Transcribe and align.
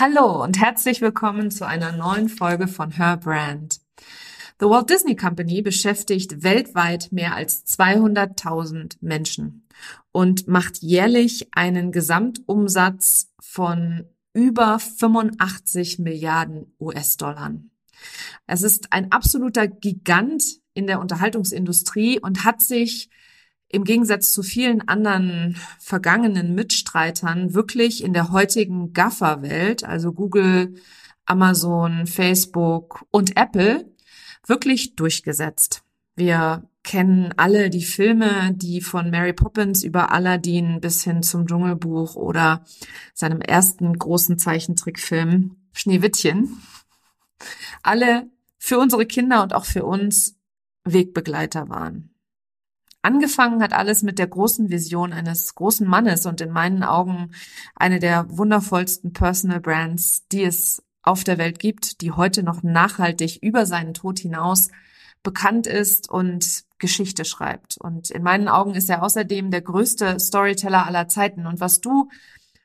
Hallo 0.00 0.44
und 0.44 0.60
herzlich 0.60 1.00
willkommen 1.00 1.50
zu 1.50 1.66
einer 1.66 1.90
neuen 1.90 2.28
Folge 2.28 2.68
von 2.68 2.92
Her 2.92 3.16
Brand. 3.16 3.80
The 4.60 4.66
Walt 4.66 4.90
Disney 4.90 5.16
Company 5.16 5.60
beschäftigt 5.60 6.44
weltweit 6.44 7.10
mehr 7.10 7.34
als 7.34 7.66
200.000 7.66 8.98
Menschen 9.00 9.66
und 10.12 10.46
macht 10.46 10.78
jährlich 10.82 11.48
einen 11.50 11.90
Gesamtumsatz 11.90 13.32
von 13.40 14.04
über 14.34 14.78
85 14.78 15.98
Milliarden 15.98 16.76
US-Dollar. 16.78 17.54
Es 18.46 18.62
ist 18.62 18.92
ein 18.92 19.10
absoluter 19.10 19.66
Gigant 19.66 20.60
in 20.74 20.86
der 20.86 21.00
Unterhaltungsindustrie 21.00 22.20
und 22.20 22.44
hat 22.44 22.62
sich 22.62 23.10
im 23.68 23.84
Gegensatz 23.84 24.32
zu 24.32 24.42
vielen 24.42 24.88
anderen 24.88 25.56
vergangenen 25.78 26.54
Mitstreitern 26.54 27.54
wirklich 27.54 28.02
in 28.02 28.12
der 28.12 28.32
heutigen 28.32 28.92
Gaffer-Welt, 28.92 29.84
also 29.84 30.12
Google, 30.12 30.74
Amazon, 31.26 32.06
Facebook 32.06 33.04
und 33.10 33.36
Apple, 33.36 33.92
wirklich 34.46 34.96
durchgesetzt. 34.96 35.82
Wir 36.16 36.68
kennen 36.82 37.34
alle 37.36 37.68
die 37.68 37.84
Filme, 37.84 38.54
die 38.54 38.80
von 38.80 39.10
Mary 39.10 39.34
Poppins 39.34 39.84
über 39.84 40.10
Aladdin 40.10 40.80
bis 40.80 41.04
hin 41.04 41.22
zum 41.22 41.46
Dschungelbuch 41.46 42.16
oder 42.16 42.64
seinem 43.12 43.42
ersten 43.42 43.92
großen 43.92 44.38
Zeichentrickfilm 44.38 45.56
Schneewittchen. 45.72 46.62
Alle 47.82 48.30
für 48.56 48.78
unsere 48.78 49.04
Kinder 49.04 49.42
und 49.42 49.52
auch 49.52 49.66
für 49.66 49.84
uns 49.84 50.36
Wegbegleiter 50.84 51.68
waren. 51.68 52.10
Angefangen 53.02 53.62
hat 53.62 53.72
alles 53.72 54.02
mit 54.02 54.18
der 54.18 54.26
großen 54.26 54.70
Vision 54.70 55.12
eines 55.12 55.54
großen 55.54 55.86
Mannes 55.86 56.26
und 56.26 56.40
in 56.40 56.50
meinen 56.50 56.82
Augen 56.82 57.30
eine 57.76 58.00
der 58.00 58.26
wundervollsten 58.28 59.12
Personal 59.12 59.60
Brands, 59.60 60.26
die 60.32 60.42
es 60.42 60.82
auf 61.02 61.24
der 61.24 61.38
Welt 61.38 61.58
gibt, 61.58 62.00
die 62.00 62.12
heute 62.12 62.42
noch 62.42 62.62
nachhaltig 62.62 63.38
über 63.42 63.66
seinen 63.66 63.94
Tod 63.94 64.18
hinaus 64.18 64.68
bekannt 65.22 65.66
ist 65.66 66.10
und 66.10 66.64
Geschichte 66.78 67.24
schreibt. 67.24 67.78
Und 67.78 68.10
in 68.10 68.22
meinen 68.22 68.48
Augen 68.48 68.74
ist 68.74 68.90
er 68.90 69.02
außerdem 69.02 69.50
der 69.50 69.62
größte 69.62 70.18
Storyteller 70.18 70.86
aller 70.86 71.08
Zeiten. 71.08 71.46
Und 71.46 71.60
was 71.60 71.80
du 71.80 72.08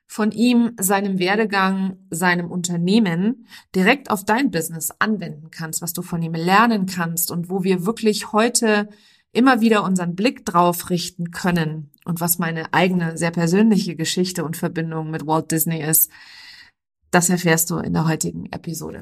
von 0.08 0.32
ihm, 0.32 0.74
seinem 0.80 1.18
Werdegang, 1.20 1.98
seinem 2.10 2.52
Unternehmen 2.52 3.48
direkt 3.76 4.12
auf 4.12 4.26
dein 4.26 4.52
Business 4.52 4.92
anwenden 5.00 5.50
kannst, 5.50 5.82
was 5.82 5.94
du 5.94 6.02
von 6.02 6.22
ihm 6.22 6.36
lernen 6.36 6.86
kannst 6.86 7.32
und 7.32 7.50
wo 7.50 7.64
wir 7.64 7.86
wirklich 7.86 8.32
heute 8.32 8.90
immer 9.34 9.60
wieder 9.62 9.84
unseren 9.84 10.16
Blick 10.16 10.46
drauf 10.46 10.90
richten 10.90 11.32
können 11.32 11.92
und 12.06 12.22
was 12.22 12.40
meine 12.40 12.74
eigene 12.74 13.18
sehr 13.18 13.32
persönliche 13.32 13.96
Geschichte 13.96 14.46
und 14.46 14.56
Verbindung 14.56 15.12
mit 15.12 15.28
Walt 15.28 15.52
Disney 15.52 15.82
ist, 15.82 16.10
das 17.12 17.30
erfährst 17.30 17.70
du 17.70 17.78
in 17.78 17.94
der 17.94 18.08
heutigen 18.08 18.46
Episode. 18.52 19.02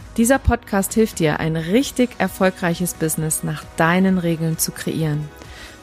Dieser 0.17 0.39
Podcast 0.39 0.93
hilft 0.93 1.19
dir, 1.19 1.39
ein 1.39 1.55
richtig 1.55 2.09
erfolgreiches 2.17 2.95
Business 2.95 3.43
nach 3.43 3.63
deinen 3.77 4.17
Regeln 4.17 4.57
zu 4.57 4.73
kreieren. 4.73 5.29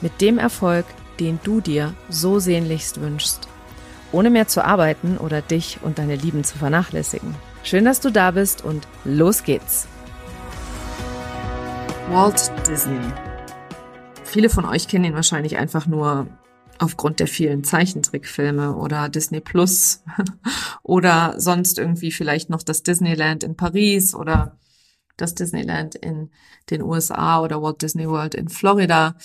Mit 0.02 0.20
dem 0.20 0.38
Erfolg, 0.38 0.84
den 1.18 1.40
du 1.44 1.62
dir 1.62 1.94
so 2.10 2.38
sehnlichst 2.38 3.00
wünschst. 3.00 3.48
Ohne 4.12 4.28
mehr 4.28 4.46
zu 4.46 4.64
arbeiten 4.64 5.16
oder 5.16 5.40
dich 5.40 5.78
und 5.82 5.98
deine 5.98 6.16
Lieben 6.16 6.44
zu 6.44 6.58
vernachlässigen. 6.58 7.34
Schön, 7.64 7.86
dass 7.86 8.00
du 8.00 8.10
da 8.10 8.30
bist 8.30 8.62
und 8.62 8.86
los 9.04 9.44
geht's. 9.44 9.88
Walt 12.10 12.52
Disney. 12.66 13.00
Viele 14.24 14.50
von 14.50 14.66
euch 14.66 14.88
kennen 14.88 15.04
ihn 15.04 15.14
wahrscheinlich 15.14 15.56
einfach 15.56 15.86
nur 15.86 16.26
aufgrund 16.78 17.20
der 17.20 17.26
vielen 17.26 17.64
Zeichentrickfilme 17.64 18.76
oder 18.76 19.08
Disney 19.08 19.40
Plus 19.40 20.02
oder 20.82 21.34
sonst 21.38 21.78
irgendwie 21.78 22.12
vielleicht 22.12 22.50
noch 22.50 22.62
das 22.62 22.82
Disneyland 22.82 23.44
in 23.44 23.56
Paris 23.56 24.14
oder 24.14 24.58
das 25.16 25.34
Disneyland 25.34 25.94
in 25.94 26.30
den 26.70 26.82
USA 26.82 27.42
oder 27.42 27.60
Walt 27.62 27.82
Disney 27.82 28.08
World 28.08 28.34
in 28.34 28.48
Florida. 28.48 29.16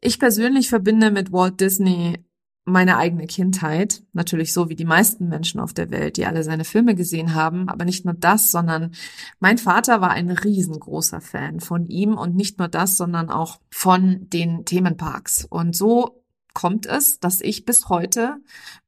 Ich 0.00 0.18
persönlich 0.18 0.68
verbinde 0.68 1.10
mit 1.10 1.32
Walt 1.32 1.60
Disney 1.60 2.24
meine 2.68 2.96
eigene 2.96 3.28
Kindheit, 3.28 4.02
natürlich 4.12 4.52
so 4.52 4.68
wie 4.68 4.74
die 4.74 4.84
meisten 4.84 5.28
Menschen 5.28 5.60
auf 5.60 5.72
der 5.72 5.90
Welt, 5.90 6.16
die 6.16 6.26
alle 6.26 6.42
seine 6.42 6.64
Filme 6.64 6.96
gesehen 6.96 7.32
haben, 7.32 7.68
aber 7.68 7.84
nicht 7.84 8.04
nur 8.04 8.14
das, 8.14 8.50
sondern 8.50 8.90
mein 9.38 9.56
Vater 9.56 10.00
war 10.00 10.10
ein 10.10 10.30
riesengroßer 10.30 11.20
Fan 11.20 11.60
von 11.60 11.86
ihm 11.86 12.18
und 12.18 12.34
nicht 12.34 12.58
nur 12.58 12.66
das, 12.66 12.96
sondern 12.96 13.30
auch 13.30 13.60
von 13.70 14.28
den 14.30 14.64
Themenparks. 14.64 15.44
Und 15.48 15.76
so 15.76 16.24
kommt 16.56 16.86
es, 16.86 17.20
dass 17.20 17.42
ich 17.42 17.66
bis 17.66 17.90
heute 17.90 18.38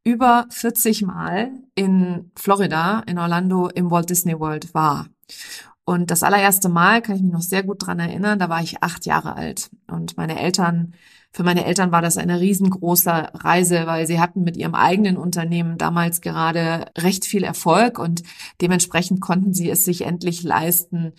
über 0.03 0.47
40 0.49 1.03
Mal 1.03 1.51
in 1.75 2.33
Florida, 2.35 3.03
in 3.07 3.19
Orlando, 3.19 3.69
im 3.69 3.91
Walt 3.91 4.09
Disney 4.09 4.41
World 4.41 4.73
war. 4.73 5.07
Und 5.85 6.11
das 6.11 6.23
allererste 6.23 6.71
Mal 6.71 7.03
kann 7.03 7.17
ich 7.17 7.23
mich 7.23 7.33
noch 7.33 7.43
sehr 7.43 7.63
gut 7.63 7.87
dran 7.87 7.99
erinnern, 7.99 8.39
da 8.39 8.49
war 8.49 8.63
ich 8.63 8.83
acht 8.83 9.05
Jahre 9.05 9.37
alt. 9.37 9.69
Und 9.87 10.17
meine 10.17 10.41
Eltern, 10.41 10.95
für 11.31 11.43
meine 11.43 11.67
Eltern 11.67 11.93
war 11.93 12.01
das 12.01 12.17
eine 12.17 12.41
riesengroße 12.41 13.11
Reise, 13.35 13.87
weil 13.87 14.07
sie 14.07 14.19
hatten 14.19 14.45
mit 14.45 14.57
ihrem 14.57 14.75
eigenen 14.75 15.19
Unternehmen 15.19 15.77
damals 15.77 16.23
gerade 16.23 16.87
recht 16.97 17.27
viel 17.27 17.45
Erfolg 17.45 17.99
und 17.99 18.23
dementsprechend 18.63 19.21
konnten 19.21 19.53
sie 19.53 19.69
es 19.69 19.85
sich 19.85 20.07
endlich 20.07 20.43
leisten, 20.43 21.13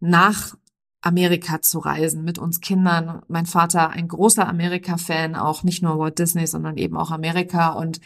nach 0.00 0.56
Amerika 1.02 1.60
zu 1.60 1.80
reisen 1.80 2.24
mit 2.24 2.38
uns 2.38 2.60
Kindern. 2.60 3.22
Mein 3.28 3.46
Vater 3.46 3.90
ein 3.90 4.08
großer 4.08 4.48
Amerika-Fan, 4.48 5.34
auch 5.34 5.62
nicht 5.62 5.82
nur 5.82 5.98
Walt 5.98 6.18
Disney, 6.18 6.46
sondern 6.46 6.76
eben 6.76 6.96
auch 6.96 7.10
Amerika 7.10 7.70
und 7.70 8.00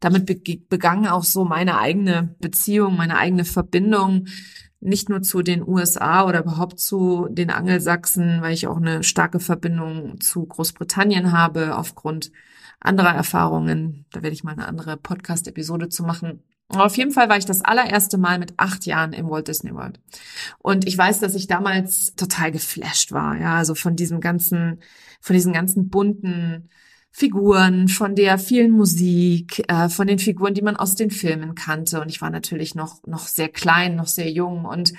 damit 0.00 0.26
begann 0.68 1.06
auch 1.06 1.24
so 1.24 1.44
meine 1.44 1.78
eigene 1.78 2.34
Beziehung, 2.40 2.96
meine 2.96 3.16
eigene 3.16 3.44
Verbindung 3.44 4.26
nicht 4.80 5.08
nur 5.08 5.22
zu 5.22 5.42
den 5.42 5.66
USA 5.66 6.26
oder 6.26 6.40
überhaupt 6.40 6.78
zu 6.78 7.26
den 7.30 7.50
Angelsachsen, 7.50 8.42
weil 8.42 8.52
ich 8.52 8.66
auch 8.66 8.76
eine 8.76 9.02
starke 9.02 9.40
Verbindung 9.40 10.20
zu 10.20 10.44
Großbritannien 10.44 11.32
habe 11.32 11.76
aufgrund 11.78 12.32
anderer 12.80 13.14
Erfahrungen. 13.14 14.04
Da 14.12 14.22
werde 14.22 14.34
ich 14.34 14.44
mal 14.44 14.52
eine 14.52 14.68
andere 14.68 14.98
Podcast-Episode 14.98 15.88
zu 15.88 16.02
machen. 16.02 16.42
Auf 16.76 16.96
jeden 16.96 17.10
Fall 17.10 17.28
war 17.28 17.36
ich 17.36 17.44
das 17.44 17.62
allererste 17.62 18.18
Mal 18.18 18.38
mit 18.38 18.54
acht 18.56 18.86
Jahren 18.86 19.12
im 19.12 19.28
Walt 19.28 19.48
Disney 19.48 19.74
World. 19.74 20.00
Und 20.58 20.86
ich 20.86 20.96
weiß, 20.96 21.20
dass 21.20 21.34
ich 21.34 21.46
damals 21.46 22.14
total 22.14 22.52
geflasht 22.52 23.12
war, 23.12 23.36
ja, 23.38 23.56
also 23.56 23.74
von 23.74 23.96
diesem 23.96 24.20
ganzen, 24.20 24.80
von 25.20 25.34
diesen 25.34 25.52
ganzen 25.52 25.88
bunten 25.88 26.68
Figuren, 27.10 27.88
von 27.88 28.16
der 28.16 28.38
vielen 28.38 28.72
Musik, 28.72 29.62
äh, 29.68 29.88
von 29.88 30.06
den 30.06 30.18
Figuren, 30.18 30.54
die 30.54 30.62
man 30.62 30.76
aus 30.76 30.96
den 30.96 31.10
Filmen 31.10 31.54
kannte. 31.54 32.00
Und 32.00 32.08
ich 32.08 32.20
war 32.20 32.30
natürlich 32.30 32.74
noch, 32.74 33.06
noch 33.06 33.28
sehr 33.28 33.48
klein, 33.48 33.94
noch 33.94 34.08
sehr 34.08 34.30
jung 34.30 34.64
und 34.64 34.92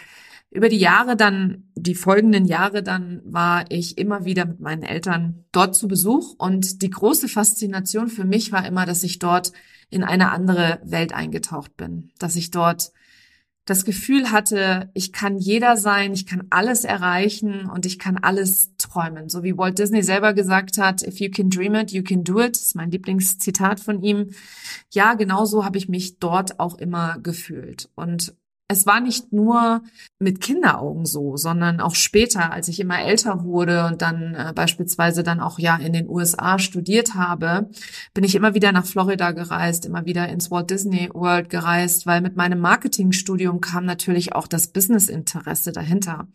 über 0.56 0.70
die 0.70 0.78
Jahre 0.78 1.18
dann, 1.18 1.66
die 1.76 1.96
folgenden 1.96 2.46
Jahre 2.46 2.82
dann, 2.82 3.22
war 3.26 3.66
ich 3.68 3.98
immer 3.98 4.24
wieder 4.24 4.46
mit 4.46 4.62
meinen 4.62 4.84
Eltern 4.84 5.44
dort 5.52 5.76
zu 5.76 5.90
Besuch. 5.90 6.34
Und 6.38 6.82
die 6.82 6.90
große 6.90 7.28
Faszination 7.28 8.08
für 8.08 8.24
mich 8.24 8.54
war 8.54 8.66
immer, 8.66 8.86
dass 8.86 9.04
ich 9.04 9.20
dort 9.20 9.52
in 9.90 10.04
eine 10.04 10.32
andere 10.32 10.80
Welt 10.84 11.14
eingetaucht 11.14 11.76
bin, 11.78 12.12
dass 12.20 12.36
ich 12.36 12.52
dort 12.52 12.92
das 13.66 13.84
Gefühl 13.84 14.32
hatte, 14.32 14.92
ich 14.94 15.12
kann 15.12 15.40
jeder 15.40 15.76
sein, 15.76 16.14
ich 16.14 16.28
kann 16.28 16.44
alles 16.52 16.84
erreichen 16.84 17.68
und 17.68 17.88
ich 17.88 17.98
kann 17.98 18.18
alles 18.18 18.76
träumen. 18.78 19.28
So 19.28 19.42
wie 19.44 19.58
Walt 19.58 19.80
Disney 19.80 20.04
selber 20.04 20.34
gesagt 20.34 20.78
hat, 20.78 21.02
if 21.02 21.20
you 21.20 21.32
can 21.32 21.50
dream 21.50 21.74
it, 21.74 21.92
you 21.92 22.04
can 22.04 22.24
do 22.24 22.40
it. 22.40 22.56
Das 22.56 22.62
ist 22.62 22.76
mein 22.76 22.92
Lieblingszitat 22.92 23.80
von 23.80 24.04
ihm. 24.04 24.30
Ja, 24.94 25.16
genauso 25.16 25.66
habe 25.66 25.80
ich 25.80 25.90
mich 25.90 26.20
dort 26.20 26.60
auch 26.60 26.76
immer 26.76 27.18
gefühlt. 27.18 27.90
Und 27.96 28.36
es 28.68 28.88
war 28.88 29.00
nicht 29.00 29.32
nur 29.32 29.84
mit 30.18 30.42
Kinderaugen 30.42 31.06
so, 31.06 31.38
sondern 31.38 31.80
auch 31.80 31.94
später, 31.94 32.52
als 32.52 32.68
ich 32.68 32.80
immer 32.80 33.00
älter 33.00 33.44
wurde 33.44 33.86
und 33.86 34.02
dann 34.02 34.34
äh, 34.34 34.54
beispielsweise 34.56 35.22
dann 35.22 35.40
auch 35.40 35.60
ja 35.60 35.76
in 35.76 35.94
den 35.94 36.10
USA 36.10 36.58
studiert 36.58 37.14
habe, 37.14 37.70
bin 38.16 38.24
ich 38.24 38.34
immer 38.34 38.56
wieder 38.56 38.72
nach 38.72 38.86
Florida 38.86 39.32
gereist, 39.32 39.86
immer 39.86 40.06
wieder 40.06 40.28
ins 40.30 40.50
Walt 40.50 40.72
Disney 40.72 41.10
World 41.14 41.50
gereist, 41.50 42.08
weil 42.08 42.22
mit 42.22 42.38
meinem 42.38 42.60
Marketingstudium 42.60 43.62
kam 43.62 43.86
natürlich 43.86 44.34
auch 44.34 44.48
das 44.48 44.68
Businessinteresse 44.68 45.72
dahinter. 45.72 46.28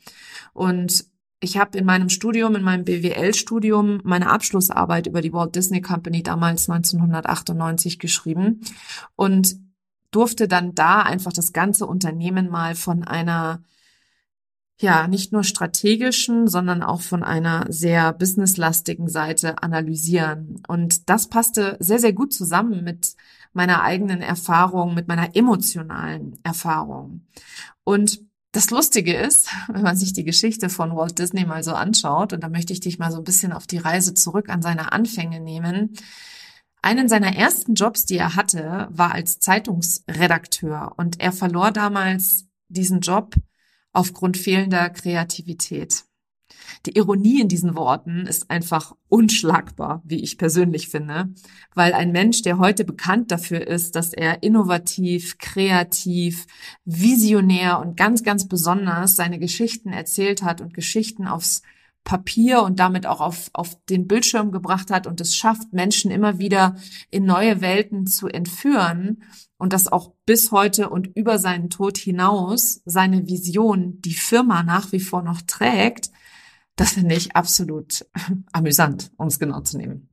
Und 0.52 1.06
ich 1.40 1.56
habe 1.56 1.78
in 1.78 1.86
meinem 1.86 2.10
Studium, 2.10 2.54
in 2.54 2.62
meinem 2.62 2.84
BWL-Studium, 2.84 4.02
meine 4.04 4.30
Abschlussarbeit 4.30 5.08
über 5.08 5.20
die 5.20 5.32
Walt 5.32 5.56
Disney 5.56 5.80
Company 5.80 6.22
damals 6.22 6.68
1998 6.68 7.98
geschrieben. 7.98 8.60
Und 9.16 9.56
durfte 10.10 10.48
dann 10.48 10.74
da 10.74 11.02
einfach 11.02 11.32
das 11.32 11.52
ganze 11.52 11.86
Unternehmen 11.86 12.48
mal 12.48 12.74
von 12.74 13.04
einer 13.04 13.62
ja, 14.80 15.06
nicht 15.06 15.30
nur 15.30 15.44
strategischen, 15.44 16.48
sondern 16.48 16.82
auch 16.82 17.02
von 17.02 17.22
einer 17.22 17.66
sehr 17.68 18.14
businesslastigen 18.14 19.08
Seite 19.08 19.62
analysieren. 19.62 20.62
Und 20.68 21.10
das 21.10 21.28
passte 21.28 21.76
sehr, 21.80 21.98
sehr 21.98 22.14
gut 22.14 22.32
zusammen 22.32 22.82
mit 22.82 23.14
meiner 23.52 23.82
eigenen 23.82 24.22
Erfahrung, 24.22 24.94
mit 24.94 25.06
meiner 25.06 25.36
emotionalen 25.36 26.38
Erfahrung. 26.44 27.26
Und 27.84 28.22
das 28.52 28.70
Lustige 28.70 29.14
ist, 29.14 29.50
wenn 29.68 29.82
man 29.82 29.96
sich 29.96 30.14
die 30.14 30.24
Geschichte 30.24 30.70
von 30.70 30.96
Walt 30.96 31.18
Disney 31.18 31.44
mal 31.44 31.62
so 31.62 31.72
anschaut, 31.72 32.32
und 32.32 32.42
da 32.42 32.48
möchte 32.48 32.72
ich 32.72 32.80
dich 32.80 32.98
mal 32.98 33.12
so 33.12 33.18
ein 33.18 33.24
bisschen 33.24 33.52
auf 33.52 33.66
die 33.66 33.78
Reise 33.78 34.14
zurück 34.14 34.48
an 34.48 34.62
seine 34.62 34.92
Anfänge 34.92 35.40
nehmen. 35.40 35.92
Einen 36.82 37.08
seiner 37.08 37.36
ersten 37.36 37.74
Jobs, 37.74 38.06
die 38.06 38.16
er 38.16 38.36
hatte, 38.36 38.88
war 38.90 39.12
als 39.12 39.38
Zeitungsredakteur 39.38 40.94
und 40.96 41.20
er 41.20 41.32
verlor 41.32 41.72
damals 41.72 42.46
diesen 42.68 43.00
Job 43.00 43.34
aufgrund 43.92 44.38
fehlender 44.38 44.88
Kreativität. 44.90 46.04
Die 46.86 46.96
Ironie 46.96 47.40
in 47.40 47.48
diesen 47.48 47.76
Worten 47.76 48.26
ist 48.26 48.50
einfach 48.50 48.94
unschlagbar, 49.08 50.02
wie 50.04 50.22
ich 50.22 50.38
persönlich 50.38 50.88
finde, 50.88 51.28
weil 51.74 51.92
ein 51.92 52.12
Mensch, 52.12 52.42
der 52.42 52.58
heute 52.58 52.84
bekannt 52.84 53.30
dafür 53.30 53.66
ist, 53.66 53.94
dass 53.94 54.12
er 54.12 54.42
innovativ, 54.42 55.38
kreativ, 55.38 56.46
visionär 56.84 57.78
und 57.78 57.96
ganz, 57.96 58.22
ganz 58.22 58.48
besonders 58.48 59.16
seine 59.16 59.38
Geschichten 59.38 59.92
erzählt 59.92 60.42
hat 60.42 60.60
und 60.60 60.74
Geschichten 60.74 61.26
aufs 61.26 61.62
Papier 62.04 62.62
und 62.62 62.78
damit 62.78 63.06
auch 63.06 63.20
auf, 63.20 63.50
auf 63.52 63.76
den 63.88 64.06
Bildschirm 64.06 64.52
gebracht 64.52 64.90
hat 64.90 65.06
und 65.06 65.20
es 65.20 65.36
schafft, 65.36 65.72
Menschen 65.72 66.10
immer 66.10 66.38
wieder 66.38 66.76
in 67.10 67.24
neue 67.24 67.60
Welten 67.60 68.06
zu 68.06 68.28
entführen 68.28 69.22
und 69.58 69.72
das 69.72 69.88
auch 69.88 70.14
bis 70.26 70.50
heute 70.50 70.90
und 70.90 71.06
über 71.16 71.38
seinen 71.38 71.70
Tod 71.70 71.98
hinaus 71.98 72.82
seine 72.84 73.26
Vision 73.28 74.00
die 74.02 74.14
Firma 74.14 74.62
nach 74.62 74.92
wie 74.92 75.00
vor 75.00 75.22
noch 75.22 75.42
trägt, 75.42 76.10
das 76.76 76.92
finde 76.92 77.14
ich 77.14 77.36
absolut 77.36 78.06
amüsant, 78.52 79.12
um 79.16 79.28
es 79.28 79.38
genau 79.38 79.60
zu 79.60 79.76
nehmen. 79.76 80.09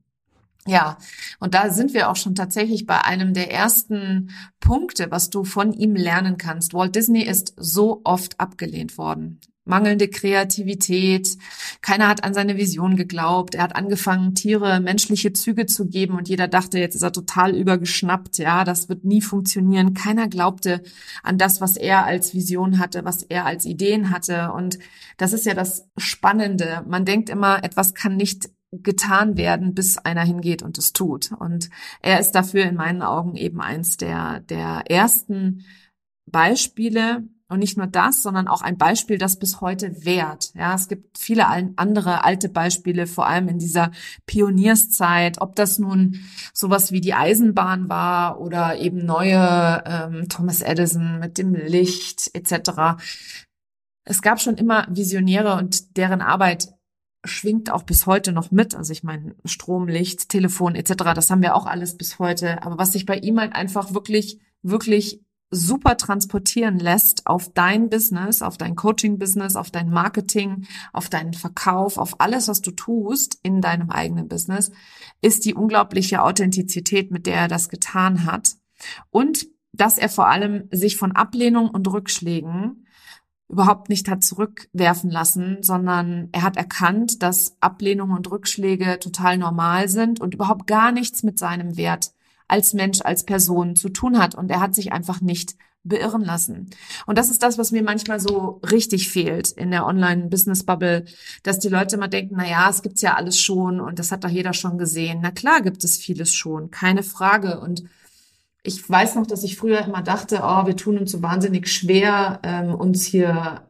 Ja, 0.68 0.98
und 1.40 1.54
da 1.54 1.70
sind 1.70 1.94
wir 1.94 2.10
auch 2.10 2.16
schon 2.16 2.34
tatsächlich 2.34 2.84
bei 2.84 3.02
einem 3.02 3.32
der 3.32 3.50
ersten 3.50 4.30
Punkte, 4.60 5.10
was 5.10 5.30
du 5.30 5.44
von 5.44 5.72
ihm 5.72 5.96
lernen 5.96 6.36
kannst. 6.36 6.74
Walt 6.74 6.94
Disney 6.94 7.22
ist 7.22 7.54
so 7.56 8.02
oft 8.04 8.38
abgelehnt 8.38 8.98
worden 8.98 9.40
mangelnde 9.68 10.08
Kreativität. 10.08 11.36
Keiner 11.82 12.08
hat 12.08 12.24
an 12.24 12.34
seine 12.34 12.56
Vision 12.56 12.96
geglaubt. 12.96 13.54
Er 13.54 13.62
hat 13.62 13.76
angefangen, 13.76 14.34
Tiere 14.34 14.80
menschliche 14.80 15.32
Züge 15.32 15.66
zu 15.66 15.86
geben 15.86 16.16
und 16.16 16.28
jeder 16.28 16.48
dachte, 16.48 16.78
jetzt 16.78 16.94
ist 16.94 17.02
er 17.02 17.12
total 17.12 17.54
übergeschnappt. 17.54 18.38
Ja, 18.38 18.64
das 18.64 18.88
wird 18.88 19.04
nie 19.04 19.22
funktionieren. 19.22 19.94
Keiner 19.94 20.28
glaubte 20.28 20.82
an 21.22 21.38
das, 21.38 21.60
was 21.60 21.76
er 21.76 22.04
als 22.06 22.34
Vision 22.34 22.78
hatte, 22.78 23.04
was 23.04 23.22
er 23.22 23.44
als 23.44 23.64
Ideen 23.66 24.10
hatte. 24.10 24.52
Und 24.52 24.78
das 25.18 25.32
ist 25.32 25.46
ja 25.46 25.54
das 25.54 25.88
Spannende. 25.96 26.82
Man 26.88 27.04
denkt 27.04 27.28
immer, 27.28 27.62
etwas 27.62 27.94
kann 27.94 28.16
nicht 28.16 28.50
getan 28.72 29.36
werden, 29.36 29.74
bis 29.74 29.98
einer 29.98 30.22
hingeht 30.22 30.62
und 30.62 30.78
es 30.78 30.92
tut. 30.92 31.32
Und 31.32 31.70
er 32.02 32.20
ist 32.20 32.32
dafür 32.32 32.64
in 32.64 32.74
meinen 32.74 33.02
Augen 33.02 33.36
eben 33.36 33.60
eins 33.60 33.96
der, 33.96 34.40
der 34.40 34.84
ersten 34.90 35.64
Beispiele, 36.30 37.24
und 37.50 37.60
nicht 37.60 37.78
nur 37.78 37.86
das, 37.86 38.22
sondern 38.22 38.46
auch 38.46 38.60
ein 38.60 38.76
Beispiel, 38.76 39.16
das 39.16 39.38
bis 39.38 39.62
heute 39.62 40.04
währt. 40.04 40.52
Ja, 40.54 40.74
es 40.74 40.88
gibt 40.88 41.16
viele 41.16 41.46
andere 41.46 42.22
alte 42.24 42.50
Beispiele, 42.50 43.06
vor 43.06 43.26
allem 43.26 43.48
in 43.48 43.58
dieser 43.58 43.90
Pionierszeit, 44.26 45.40
ob 45.40 45.56
das 45.56 45.78
nun 45.78 46.20
sowas 46.52 46.92
wie 46.92 47.00
die 47.00 47.14
Eisenbahn 47.14 47.88
war 47.88 48.40
oder 48.40 48.78
eben 48.78 49.04
neue 49.04 49.82
ähm, 49.86 50.28
Thomas 50.28 50.60
Edison 50.60 51.18
mit 51.20 51.38
dem 51.38 51.54
Licht 51.54 52.30
etc. 52.34 53.00
Es 54.04 54.20
gab 54.20 54.40
schon 54.40 54.56
immer 54.56 54.86
Visionäre 54.90 55.56
und 55.56 55.96
deren 55.96 56.20
Arbeit 56.20 56.68
schwingt 57.24 57.70
auch 57.70 57.82
bis 57.82 58.06
heute 58.06 58.32
noch 58.32 58.50
mit. 58.50 58.74
Also 58.74 58.92
ich 58.92 59.02
meine, 59.02 59.34
Strom, 59.44 59.88
Licht, 59.88 60.28
Telefon 60.28 60.74
etc., 60.74 60.94
das 61.14 61.30
haben 61.30 61.42
wir 61.42 61.54
auch 61.54 61.66
alles 61.66 61.96
bis 61.96 62.18
heute. 62.18 62.62
Aber 62.62 62.78
was 62.78 62.92
sich 62.92 63.06
bei 63.06 63.18
ihm 63.18 63.40
halt 63.40 63.54
einfach 63.54 63.94
wirklich, 63.94 64.40
wirklich 64.62 65.20
super 65.50 65.96
transportieren 65.96 66.78
lässt 66.78 67.26
auf 67.26 67.52
dein 67.52 67.88
Business, 67.88 68.42
auf 68.42 68.58
dein 68.58 68.76
Coaching-Business, 68.76 69.56
auf 69.56 69.70
dein 69.70 69.90
Marketing, 69.90 70.66
auf 70.92 71.08
deinen 71.08 71.32
Verkauf, 71.32 71.96
auf 71.96 72.20
alles, 72.20 72.48
was 72.48 72.60
du 72.60 72.70
tust 72.70 73.38
in 73.42 73.62
deinem 73.62 73.90
eigenen 73.90 74.28
Business, 74.28 74.70
ist 75.22 75.44
die 75.44 75.54
unglaubliche 75.54 76.22
Authentizität, 76.22 77.10
mit 77.10 77.26
der 77.26 77.36
er 77.36 77.48
das 77.48 77.70
getan 77.70 78.26
hat. 78.26 78.56
Und 79.10 79.46
dass 79.72 79.98
er 79.98 80.08
vor 80.08 80.28
allem 80.28 80.68
sich 80.70 80.96
von 80.96 81.12
Ablehnung 81.12 81.70
und 81.70 81.88
Rückschlägen 81.88 82.86
überhaupt 83.48 83.88
nicht 83.88 84.08
hat 84.08 84.22
zurückwerfen 84.22 85.10
lassen, 85.10 85.58
sondern 85.62 86.28
er 86.32 86.42
hat 86.42 86.56
erkannt, 86.56 87.22
dass 87.22 87.56
Ablehnung 87.60 88.10
und 88.10 88.30
Rückschläge 88.30 88.98
total 88.98 89.38
normal 89.38 89.88
sind 89.88 90.20
und 90.20 90.34
überhaupt 90.34 90.66
gar 90.66 90.92
nichts 90.92 91.22
mit 91.22 91.38
seinem 91.38 91.76
Wert 91.76 92.12
als 92.46 92.74
Mensch, 92.74 93.00
als 93.02 93.24
Person 93.24 93.76
zu 93.76 93.88
tun 93.88 94.18
hat. 94.18 94.34
Und 94.34 94.50
er 94.50 94.60
hat 94.60 94.74
sich 94.74 94.92
einfach 94.92 95.20
nicht 95.20 95.56
beirren 95.84 96.22
lassen. 96.22 96.70
Und 97.06 97.16
das 97.16 97.30
ist 97.30 97.42
das, 97.42 97.56
was 97.56 97.72
mir 97.72 97.82
manchmal 97.82 98.20
so 98.20 98.60
richtig 98.70 99.08
fehlt 99.08 99.50
in 99.52 99.70
der 99.70 99.86
Online-Business-Bubble, 99.86 101.06
dass 101.42 101.58
die 101.58 101.68
Leute 101.68 101.96
immer 101.96 102.08
denken, 102.08 102.34
na 102.36 102.46
ja, 102.46 102.68
es 102.68 102.82
gibt's 102.82 103.00
ja 103.00 103.14
alles 103.14 103.40
schon 103.40 103.80
und 103.80 103.98
das 103.98 104.12
hat 104.12 104.24
doch 104.24 104.28
jeder 104.28 104.52
schon 104.52 104.76
gesehen. 104.76 105.20
Na 105.22 105.30
klar 105.30 105.62
gibt 105.62 105.84
es 105.84 105.96
vieles 105.96 106.34
schon, 106.34 106.70
keine 106.70 107.02
Frage. 107.02 107.60
Und 107.60 107.84
ich 108.68 108.88
weiß 108.88 109.16
noch, 109.16 109.26
dass 109.26 109.42
ich 109.42 109.56
früher 109.56 109.84
immer 109.84 110.02
dachte, 110.02 110.40
oh, 110.42 110.66
wir 110.66 110.76
tun 110.76 110.98
uns 110.98 111.10
so 111.10 111.22
wahnsinnig 111.22 111.68
schwer, 111.68 112.38
ähm, 112.44 112.74
uns 112.74 113.04
hier 113.04 113.68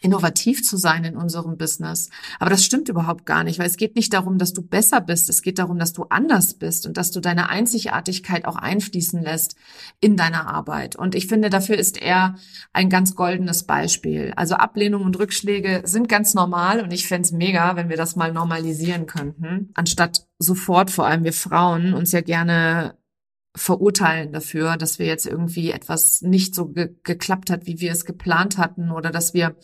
innovativ 0.00 0.62
zu 0.62 0.76
sein 0.76 1.04
in 1.04 1.16
unserem 1.16 1.58
Business. 1.58 2.08
Aber 2.38 2.50
das 2.50 2.64
stimmt 2.64 2.88
überhaupt 2.88 3.26
gar 3.26 3.44
nicht, 3.44 3.58
weil 3.58 3.66
es 3.66 3.76
geht 3.76 3.96
nicht 3.96 4.12
darum, 4.12 4.38
dass 4.38 4.52
du 4.52 4.62
besser 4.62 5.00
bist. 5.00 5.28
Es 5.28 5.42
geht 5.42 5.58
darum, 5.58 5.78
dass 5.78 5.92
du 5.92 6.04
anders 6.04 6.54
bist 6.54 6.86
und 6.86 6.96
dass 6.96 7.10
du 7.10 7.20
deine 7.20 7.48
Einzigartigkeit 7.48 8.44
auch 8.44 8.56
einfließen 8.56 9.20
lässt 9.20 9.56
in 10.00 10.16
deiner 10.16 10.46
Arbeit. 10.46 10.96
Und 10.96 11.14
ich 11.14 11.26
finde, 11.26 11.50
dafür 11.50 11.76
ist 11.76 12.00
er 12.00 12.36
ein 12.72 12.90
ganz 12.90 13.14
goldenes 13.14 13.64
Beispiel. 13.64 14.32
Also 14.36 14.54
Ablehnung 14.54 15.02
und 15.02 15.18
Rückschläge 15.18 15.82
sind 15.84 16.08
ganz 16.08 16.34
normal 16.34 16.80
und 16.80 16.92
ich 16.92 17.06
fände 17.06 17.34
mega, 17.34 17.76
wenn 17.76 17.88
wir 17.88 17.96
das 17.96 18.16
mal 18.16 18.32
normalisieren 18.32 19.06
könnten, 19.06 19.70
anstatt 19.74 20.28
sofort, 20.38 20.90
vor 20.90 21.06
allem 21.06 21.24
wir 21.24 21.32
Frauen, 21.32 21.92
uns 21.94 22.12
ja 22.12 22.20
gerne 22.20 22.94
verurteilen 23.58 24.32
dafür, 24.32 24.76
dass 24.76 24.98
wir 24.98 25.06
jetzt 25.06 25.26
irgendwie 25.26 25.70
etwas 25.70 26.22
nicht 26.22 26.54
so 26.54 26.68
ge 26.68 26.94
geklappt 27.02 27.50
hat, 27.50 27.66
wie 27.66 27.80
wir 27.80 27.92
es 27.92 28.04
geplant 28.04 28.56
hatten 28.56 28.90
oder 28.90 29.10
dass 29.10 29.34
wir 29.34 29.56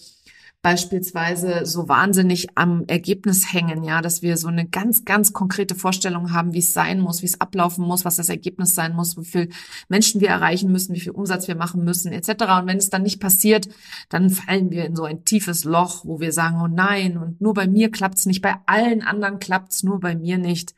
beispielsweise 0.64 1.66
so 1.66 1.90
wahnsinnig 1.90 2.56
am 2.56 2.84
Ergebnis 2.86 3.53
hängen, 3.53 3.84
ja, 3.84 4.00
dass 4.00 4.22
wir 4.22 4.39
so 4.39 4.48
eine 4.48 4.67
ganz, 4.67 5.05
ganz 5.05 5.34
konkrete 5.34 5.74
Vorstellung 5.74 6.32
haben, 6.32 6.55
wie 6.55 6.60
es 6.60 6.72
sein 6.72 7.00
muss, 7.00 7.20
wie 7.20 7.27
es 7.27 7.39
ablaufen 7.39 7.84
muss, 7.84 8.06
was 8.06 8.17
das 8.17 8.31
Ergebnis 8.31 8.74
sein 8.74 8.96
muss, 8.96 9.19
wie 9.19 9.27
viel 9.27 9.48
Menschen 9.91 10.22
wir 10.22 10.31
erreichen 10.31 10.72
müssen, 10.72 10.94
wie 10.94 11.00
viel 11.00 11.12
Umsatz 11.12 11.48
wir 11.48 11.55
machen 11.55 11.84
müssen, 11.84 12.15
etc. 12.15 12.31
Und 12.62 12.67
wenn 12.67 12.79
es 12.79 12.89
dann 12.89 13.03
nicht 13.03 13.20
passiert, 13.20 13.69
dann 14.08 14.31
fallen 14.31 14.70
wir 14.70 14.86
in 14.86 14.96
so 14.96 15.05
ein 15.05 15.27
tiefes 15.27 15.65
Loch, 15.65 16.06
wo 16.06 16.19
wir 16.19 16.32
sagen, 16.32 16.58
oh 16.62 16.67
nein, 16.67 17.19
und 17.19 17.43
nur 17.43 17.53
bei 17.53 17.67
mir 17.67 17.91
klappt's 17.91 18.24
nicht, 18.24 18.41
bei 18.41 18.55
allen 18.65 19.03
anderen 19.03 19.41
klappt's, 19.41 19.82
nur 19.82 20.00
bei 20.00 20.17
mir 20.17 20.39
nicht. 20.39 20.74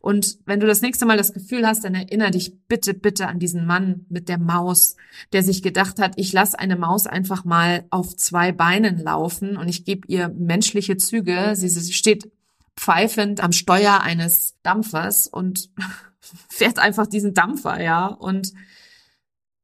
Und 0.00 0.36
wenn 0.44 0.60
du 0.60 0.66
das 0.66 0.82
nächste 0.82 1.06
Mal 1.06 1.16
das 1.16 1.32
Gefühl 1.32 1.66
hast, 1.66 1.82
dann 1.84 1.94
erinnere 1.94 2.32
dich 2.32 2.58
bitte, 2.68 2.92
bitte 2.92 3.26
an 3.26 3.38
diesen 3.38 3.64
Mann 3.64 4.04
mit 4.10 4.28
der 4.28 4.38
Maus, 4.38 4.96
der 5.32 5.42
sich 5.42 5.62
gedacht 5.62 5.98
hat, 5.98 6.12
ich 6.16 6.30
lasse 6.34 6.58
eine 6.58 6.76
Maus 6.76 7.06
einfach 7.06 7.46
mal 7.46 7.84
auf 7.88 8.14
zwei 8.14 8.52
Beinen 8.52 8.98
laufen 8.98 9.29
laufen 9.30 9.56
und 9.56 9.68
ich 9.68 9.84
gebe 9.84 10.06
ihr 10.08 10.28
menschliche 10.28 10.96
Züge. 10.96 11.52
Sie, 11.54 11.68
sie 11.68 11.92
steht 11.92 12.30
pfeifend 12.76 13.42
am 13.42 13.52
Steuer 13.52 14.00
eines 14.00 14.56
Dampfers 14.62 15.26
und 15.26 15.70
fährt 16.48 16.78
einfach 16.78 17.06
diesen 17.06 17.34
Dampfer, 17.34 17.82
ja. 17.82 18.06
Und 18.06 18.52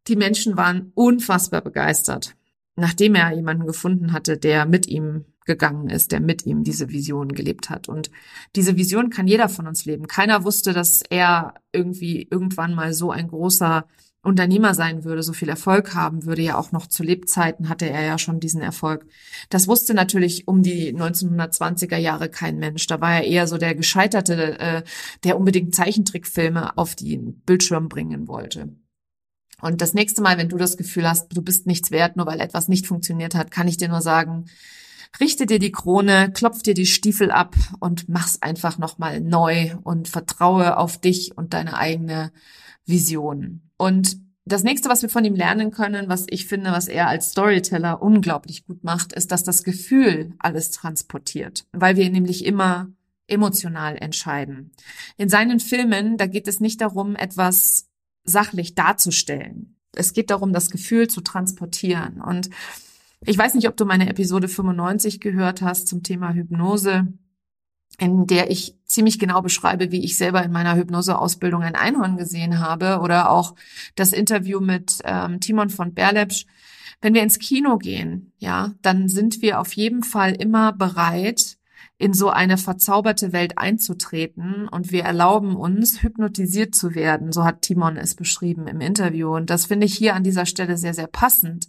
die 0.08 0.16
Menschen 0.16 0.56
waren 0.56 0.92
unfassbar 0.94 1.62
begeistert, 1.62 2.36
nachdem 2.76 3.14
er 3.14 3.32
jemanden 3.32 3.66
gefunden 3.66 4.12
hatte, 4.12 4.36
der 4.36 4.66
mit 4.66 4.86
ihm 4.86 5.24
gegangen 5.44 5.88
ist, 5.88 6.10
der 6.10 6.20
mit 6.20 6.44
ihm 6.44 6.64
diese 6.64 6.90
Vision 6.90 7.28
gelebt 7.28 7.70
hat. 7.70 7.88
Und 7.88 8.10
diese 8.56 8.76
Vision 8.76 9.10
kann 9.10 9.28
jeder 9.28 9.48
von 9.48 9.66
uns 9.68 9.84
leben. 9.84 10.08
Keiner 10.08 10.44
wusste, 10.44 10.72
dass 10.72 11.02
er 11.02 11.54
irgendwie 11.72 12.26
irgendwann 12.30 12.74
mal 12.74 12.92
so 12.92 13.12
ein 13.12 13.28
großer 13.28 13.86
Unternehmer 14.26 14.74
sein 14.74 15.04
würde, 15.04 15.22
so 15.22 15.32
viel 15.32 15.48
Erfolg 15.48 15.94
haben 15.94 16.24
würde, 16.24 16.42
ja 16.42 16.58
auch 16.58 16.72
noch 16.72 16.86
zu 16.86 17.02
Lebzeiten 17.02 17.68
hatte 17.68 17.88
er 17.88 18.04
ja 18.04 18.18
schon 18.18 18.40
diesen 18.40 18.60
Erfolg. 18.60 19.06
Das 19.48 19.68
wusste 19.68 19.94
natürlich 19.94 20.48
um 20.48 20.62
die 20.62 20.94
1920er 20.94 21.96
Jahre 21.96 22.28
kein 22.28 22.58
Mensch. 22.58 22.86
Da 22.86 23.00
war 23.00 23.14
er 23.14 23.24
eher 23.24 23.46
so 23.46 23.56
der 23.56 23.74
Gescheiterte, 23.74 24.58
äh, 24.58 24.82
der 25.24 25.38
unbedingt 25.38 25.74
Zeichentrickfilme 25.74 26.76
auf 26.76 26.94
den 26.94 27.40
Bildschirm 27.46 27.88
bringen 27.88 28.28
wollte. 28.28 28.76
Und 29.62 29.80
das 29.80 29.94
nächste 29.94 30.20
Mal, 30.22 30.36
wenn 30.36 30.48
du 30.48 30.58
das 30.58 30.76
Gefühl 30.76 31.08
hast, 31.08 31.34
du 31.34 31.40
bist 31.40 31.66
nichts 31.66 31.90
wert, 31.90 32.16
nur 32.16 32.26
weil 32.26 32.40
etwas 32.40 32.68
nicht 32.68 32.86
funktioniert 32.86 33.34
hat, 33.34 33.50
kann 33.50 33.68
ich 33.68 33.78
dir 33.78 33.88
nur 33.88 34.02
sagen, 34.02 34.46
richte 35.20 35.46
dir 35.46 35.58
die 35.58 35.72
Krone, 35.72 36.30
klopf 36.32 36.62
dir 36.62 36.74
die 36.74 36.86
Stiefel 36.86 37.30
ab 37.30 37.54
und 37.80 38.08
mach's 38.08 38.42
einfach 38.42 38.76
nochmal 38.76 39.20
neu 39.20 39.76
und 39.82 40.08
vertraue 40.08 40.76
auf 40.76 41.00
dich 41.00 41.36
und 41.38 41.54
deine 41.54 41.78
eigene 41.78 42.32
Vision. 42.84 43.65
Und 43.76 44.18
das 44.44 44.62
nächste, 44.62 44.88
was 44.88 45.02
wir 45.02 45.08
von 45.08 45.24
ihm 45.24 45.34
lernen 45.34 45.72
können, 45.72 46.08
was 46.08 46.26
ich 46.28 46.46
finde, 46.46 46.70
was 46.70 46.86
er 46.86 47.08
als 47.08 47.30
Storyteller 47.30 48.00
unglaublich 48.00 48.64
gut 48.64 48.84
macht, 48.84 49.12
ist, 49.12 49.32
dass 49.32 49.42
das 49.42 49.64
Gefühl 49.64 50.34
alles 50.38 50.70
transportiert, 50.70 51.66
weil 51.72 51.96
wir 51.96 52.08
nämlich 52.10 52.44
immer 52.44 52.88
emotional 53.26 53.96
entscheiden. 53.96 54.70
In 55.16 55.28
seinen 55.28 55.58
Filmen, 55.58 56.16
da 56.16 56.26
geht 56.26 56.46
es 56.46 56.60
nicht 56.60 56.80
darum, 56.80 57.16
etwas 57.16 57.88
sachlich 58.22 58.76
darzustellen. 58.76 59.76
Es 59.92 60.12
geht 60.12 60.30
darum, 60.30 60.52
das 60.52 60.70
Gefühl 60.70 61.08
zu 61.08 61.22
transportieren. 61.22 62.20
Und 62.20 62.50
ich 63.22 63.36
weiß 63.36 63.54
nicht, 63.54 63.68
ob 63.68 63.76
du 63.76 63.84
meine 63.84 64.08
Episode 64.08 64.46
95 64.46 65.20
gehört 65.20 65.60
hast 65.60 65.88
zum 65.88 66.04
Thema 66.04 66.32
Hypnose 66.34 67.08
in 67.98 68.26
der 68.26 68.50
ich 68.50 68.74
ziemlich 68.84 69.18
genau 69.18 69.42
beschreibe, 69.42 69.90
wie 69.90 70.04
ich 70.04 70.16
selber 70.16 70.42
in 70.42 70.52
meiner 70.52 70.76
Hypnoseausbildung 70.76 71.62
ein 71.62 71.74
Einhorn 71.74 72.16
gesehen 72.16 72.60
habe 72.60 73.00
oder 73.00 73.30
auch 73.30 73.54
das 73.94 74.12
Interview 74.12 74.60
mit 74.60 74.98
ähm, 75.04 75.40
Timon 75.40 75.70
von 75.70 75.94
Berlepsch. 75.94 76.46
Wenn 77.00 77.14
wir 77.14 77.22
ins 77.22 77.38
Kino 77.38 77.76
gehen, 77.78 78.32
ja, 78.38 78.72
dann 78.82 79.08
sind 79.08 79.42
wir 79.42 79.60
auf 79.60 79.72
jeden 79.74 80.02
Fall 80.02 80.32
immer 80.32 80.72
bereit, 80.72 81.55
in 81.98 82.12
so 82.12 82.28
eine 82.28 82.58
verzauberte 82.58 83.32
Welt 83.32 83.56
einzutreten 83.56 84.68
und 84.68 84.92
wir 84.92 85.04
erlauben 85.04 85.56
uns, 85.56 86.02
hypnotisiert 86.02 86.74
zu 86.74 86.94
werden. 86.94 87.32
So 87.32 87.42
hat 87.44 87.62
Timon 87.62 87.96
es 87.96 88.14
beschrieben 88.14 88.66
im 88.66 88.82
Interview. 88.82 89.34
Und 89.34 89.48
das 89.48 89.64
finde 89.64 89.86
ich 89.86 89.96
hier 89.96 90.14
an 90.14 90.22
dieser 90.22 90.44
Stelle 90.44 90.76
sehr, 90.76 90.92
sehr 90.92 91.06
passend. 91.06 91.68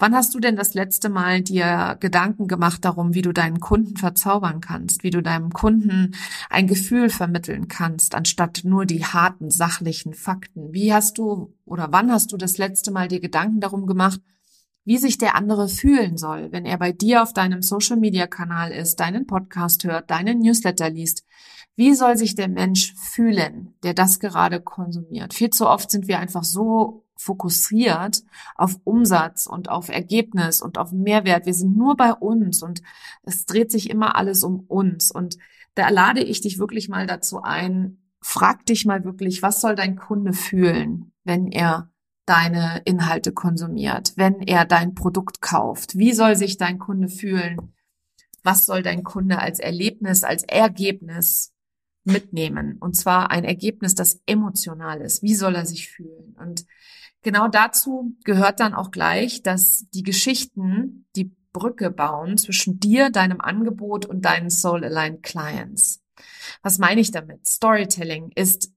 Wann 0.00 0.16
hast 0.16 0.34
du 0.34 0.40
denn 0.40 0.56
das 0.56 0.74
letzte 0.74 1.08
Mal 1.08 1.42
dir 1.42 1.96
Gedanken 2.00 2.48
gemacht 2.48 2.84
darum, 2.84 3.14
wie 3.14 3.22
du 3.22 3.32
deinen 3.32 3.60
Kunden 3.60 3.96
verzaubern 3.96 4.60
kannst, 4.60 5.04
wie 5.04 5.10
du 5.10 5.22
deinem 5.22 5.50
Kunden 5.50 6.16
ein 6.50 6.66
Gefühl 6.66 7.08
vermitteln 7.08 7.68
kannst, 7.68 8.16
anstatt 8.16 8.62
nur 8.64 8.84
die 8.84 9.04
harten, 9.04 9.48
sachlichen 9.50 10.12
Fakten? 10.14 10.72
Wie 10.72 10.92
hast 10.92 11.18
du 11.18 11.54
oder 11.64 11.92
wann 11.92 12.10
hast 12.10 12.32
du 12.32 12.36
das 12.36 12.58
letzte 12.58 12.90
Mal 12.90 13.06
dir 13.06 13.20
Gedanken 13.20 13.60
darum 13.60 13.86
gemacht, 13.86 14.20
wie 14.84 14.98
sich 14.98 15.18
der 15.18 15.36
andere 15.36 15.68
fühlen 15.68 16.16
soll, 16.16 16.50
wenn 16.50 16.64
er 16.64 16.78
bei 16.78 16.92
dir 16.92 17.22
auf 17.22 17.32
deinem 17.32 17.62
Social-Media-Kanal 17.62 18.72
ist, 18.72 19.00
deinen 19.00 19.26
Podcast 19.26 19.84
hört, 19.84 20.10
deinen 20.10 20.40
Newsletter 20.40 20.90
liest. 20.90 21.24
Wie 21.76 21.94
soll 21.94 22.16
sich 22.16 22.34
der 22.34 22.48
Mensch 22.48 22.94
fühlen, 22.96 23.74
der 23.82 23.94
das 23.94 24.18
gerade 24.18 24.60
konsumiert? 24.60 25.34
Viel 25.34 25.50
zu 25.50 25.68
oft 25.68 25.90
sind 25.90 26.08
wir 26.08 26.18
einfach 26.18 26.44
so 26.44 27.04
fokussiert 27.16 28.22
auf 28.56 28.76
Umsatz 28.84 29.46
und 29.46 29.68
auf 29.68 29.88
Ergebnis 29.88 30.60
und 30.60 30.76
auf 30.76 30.92
Mehrwert. 30.92 31.46
Wir 31.46 31.54
sind 31.54 31.76
nur 31.76 31.96
bei 31.96 32.12
uns 32.12 32.62
und 32.62 32.82
es 33.22 33.46
dreht 33.46 33.70
sich 33.70 33.88
immer 33.88 34.16
alles 34.16 34.42
um 34.42 34.60
uns. 34.60 35.12
Und 35.12 35.38
da 35.74 35.88
lade 35.88 36.22
ich 36.22 36.40
dich 36.40 36.58
wirklich 36.58 36.88
mal 36.88 37.06
dazu 37.06 37.40
ein, 37.42 37.98
frag 38.20 38.66
dich 38.66 38.84
mal 38.84 39.04
wirklich, 39.04 39.42
was 39.42 39.60
soll 39.60 39.74
dein 39.74 39.96
Kunde 39.96 40.32
fühlen, 40.32 41.12
wenn 41.24 41.46
er 41.46 41.91
deine 42.26 42.82
Inhalte 42.84 43.32
konsumiert, 43.32 44.12
wenn 44.16 44.40
er 44.40 44.64
dein 44.64 44.94
Produkt 44.94 45.40
kauft? 45.40 45.96
Wie 45.96 46.12
soll 46.12 46.36
sich 46.36 46.56
dein 46.56 46.78
Kunde 46.78 47.08
fühlen? 47.08 47.74
Was 48.42 48.66
soll 48.66 48.82
dein 48.82 49.02
Kunde 49.04 49.38
als 49.38 49.58
Erlebnis, 49.58 50.24
als 50.24 50.44
Ergebnis 50.44 51.52
mitnehmen? 52.04 52.76
Und 52.80 52.96
zwar 52.96 53.30
ein 53.30 53.44
Ergebnis, 53.44 53.94
das 53.94 54.20
emotional 54.26 55.00
ist. 55.00 55.22
Wie 55.22 55.34
soll 55.34 55.54
er 55.54 55.66
sich 55.66 55.88
fühlen? 55.88 56.36
Und 56.38 56.64
genau 57.22 57.48
dazu 57.48 58.16
gehört 58.24 58.60
dann 58.60 58.74
auch 58.74 58.90
gleich, 58.90 59.42
dass 59.42 59.86
die 59.90 60.02
Geschichten 60.02 61.06
die 61.16 61.36
Brücke 61.52 61.90
bauen 61.90 62.38
zwischen 62.38 62.80
dir, 62.80 63.10
deinem 63.10 63.40
Angebot 63.40 64.06
und 64.06 64.24
deinen 64.24 64.50
Soul-Aligned 64.50 65.22
Clients. 65.22 66.02
Was 66.62 66.78
meine 66.78 67.00
ich 67.00 67.10
damit? 67.10 67.46
Storytelling 67.46 68.30
ist 68.34 68.71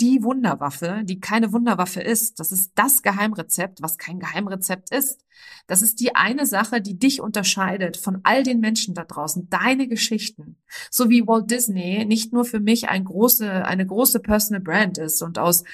die 0.00 0.22
Wunderwaffe, 0.22 1.02
die 1.04 1.18
keine 1.20 1.52
Wunderwaffe 1.52 2.00
ist. 2.00 2.38
Das 2.38 2.52
ist 2.52 2.72
das 2.76 3.02
Geheimrezept, 3.02 3.82
was 3.82 3.98
kein 3.98 4.20
Geheimrezept 4.20 4.90
ist. 4.90 5.24
Das 5.66 5.82
ist 5.82 6.00
die 6.00 6.14
eine 6.14 6.46
Sache, 6.46 6.80
die 6.80 6.98
dich 6.98 7.20
unterscheidet 7.20 7.96
von 7.96 8.20
all 8.22 8.42
den 8.42 8.60
Menschen 8.60 8.94
da 8.94 9.04
draußen, 9.04 9.48
deine 9.50 9.88
Geschichten. 9.88 10.56
So 10.90 11.10
wie 11.10 11.26
Walt 11.26 11.50
Disney 11.50 12.04
nicht 12.04 12.32
nur 12.32 12.44
für 12.44 12.60
mich 12.60 12.88
ein 12.88 13.04
große, 13.04 13.64
eine 13.64 13.86
große 13.86 14.20
Personal 14.20 14.62
Brand 14.62 14.98
ist 14.98 15.22
und 15.22 15.38
aus 15.38 15.64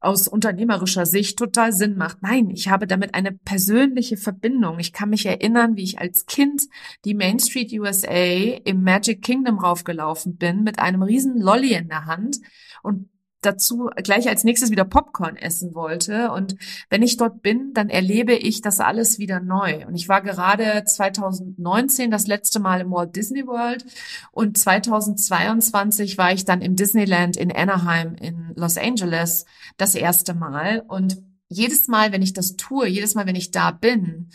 aus 0.00 0.28
unternehmerischer 0.28 1.06
Sicht 1.06 1.38
total 1.38 1.72
Sinn 1.72 1.96
macht. 1.96 2.22
Nein, 2.22 2.50
ich 2.50 2.68
habe 2.68 2.86
damit 2.86 3.14
eine 3.14 3.32
persönliche 3.32 4.16
Verbindung. 4.16 4.78
Ich 4.78 4.92
kann 4.92 5.10
mich 5.10 5.26
erinnern, 5.26 5.76
wie 5.76 5.82
ich 5.82 5.98
als 5.98 6.26
Kind 6.26 6.62
die 7.04 7.14
Main 7.14 7.40
Street 7.40 7.72
USA 7.72 8.58
im 8.64 8.84
Magic 8.84 9.22
Kingdom 9.22 9.58
raufgelaufen 9.58 10.36
bin 10.36 10.62
mit 10.62 10.78
einem 10.78 11.02
riesen 11.02 11.40
Lolly 11.40 11.74
in 11.74 11.88
der 11.88 12.06
Hand 12.06 12.38
und 12.82 13.08
dazu 13.40 13.90
gleich 14.02 14.28
als 14.28 14.44
nächstes 14.44 14.70
wieder 14.70 14.84
Popcorn 14.84 15.36
essen 15.36 15.74
wollte. 15.74 16.32
Und 16.32 16.56
wenn 16.90 17.02
ich 17.02 17.16
dort 17.16 17.42
bin, 17.42 17.72
dann 17.72 17.88
erlebe 17.88 18.34
ich 18.34 18.60
das 18.60 18.80
alles 18.80 19.18
wieder 19.18 19.40
neu. 19.40 19.86
Und 19.86 19.94
ich 19.94 20.08
war 20.08 20.22
gerade 20.22 20.84
2019 20.84 22.10
das 22.10 22.26
letzte 22.26 22.60
Mal 22.60 22.80
im 22.80 22.90
Walt 22.90 23.14
Disney 23.14 23.46
World 23.46 23.84
und 24.32 24.58
2022 24.58 26.18
war 26.18 26.32
ich 26.32 26.44
dann 26.44 26.62
im 26.62 26.76
Disneyland 26.76 27.36
in 27.36 27.52
Anaheim 27.52 28.14
in 28.16 28.52
Los 28.56 28.76
Angeles 28.76 29.44
das 29.76 29.94
erste 29.94 30.34
Mal. 30.34 30.84
Und 30.88 31.22
jedes 31.48 31.88
Mal, 31.88 32.12
wenn 32.12 32.22
ich 32.22 32.32
das 32.32 32.56
tue, 32.56 32.88
jedes 32.88 33.14
Mal, 33.14 33.26
wenn 33.26 33.36
ich 33.36 33.50
da 33.50 33.70
bin, 33.70 34.30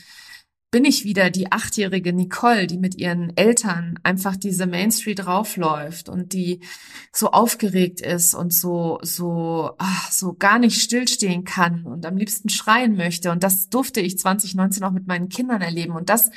bin 0.74 0.86
ich 0.86 1.04
wieder 1.04 1.30
die 1.30 1.52
achtjährige 1.52 2.14
Nicole, 2.14 2.66
die 2.66 2.80
mit 2.80 2.96
ihren 2.96 3.38
Eltern 3.38 4.00
einfach 4.02 4.36
diese 4.36 4.66
Main 4.66 4.92
Street 4.92 5.28
raufläuft 5.28 6.10
und 6.10 6.34
die 6.34 6.62
so 7.12 7.30
aufgeregt 7.30 8.02
ist 8.02 8.34
und 8.34 8.52
so 8.52 8.98
so 9.04 9.76
ach, 9.78 10.12
so 10.12 10.34
gar 10.34 10.58
nicht 10.58 10.82
stillstehen 10.82 11.44
kann 11.44 11.86
und 11.86 12.08
am 12.08 12.18
liebsten 12.18 12.50
schreien 12.50 12.96
möchte 12.96 13.32
und 13.32 13.44
das 13.44 13.70
durfte 13.70 14.02
ich 14.02 14.18
2019 14.18 14.84
auch 14.84 14.92
mit 14.92 15.06
meinen 15.06 15.30
Kindern 15.30 15.62
erleben 15.62 15.94
und 15.94 16.10
das 16.10 16.32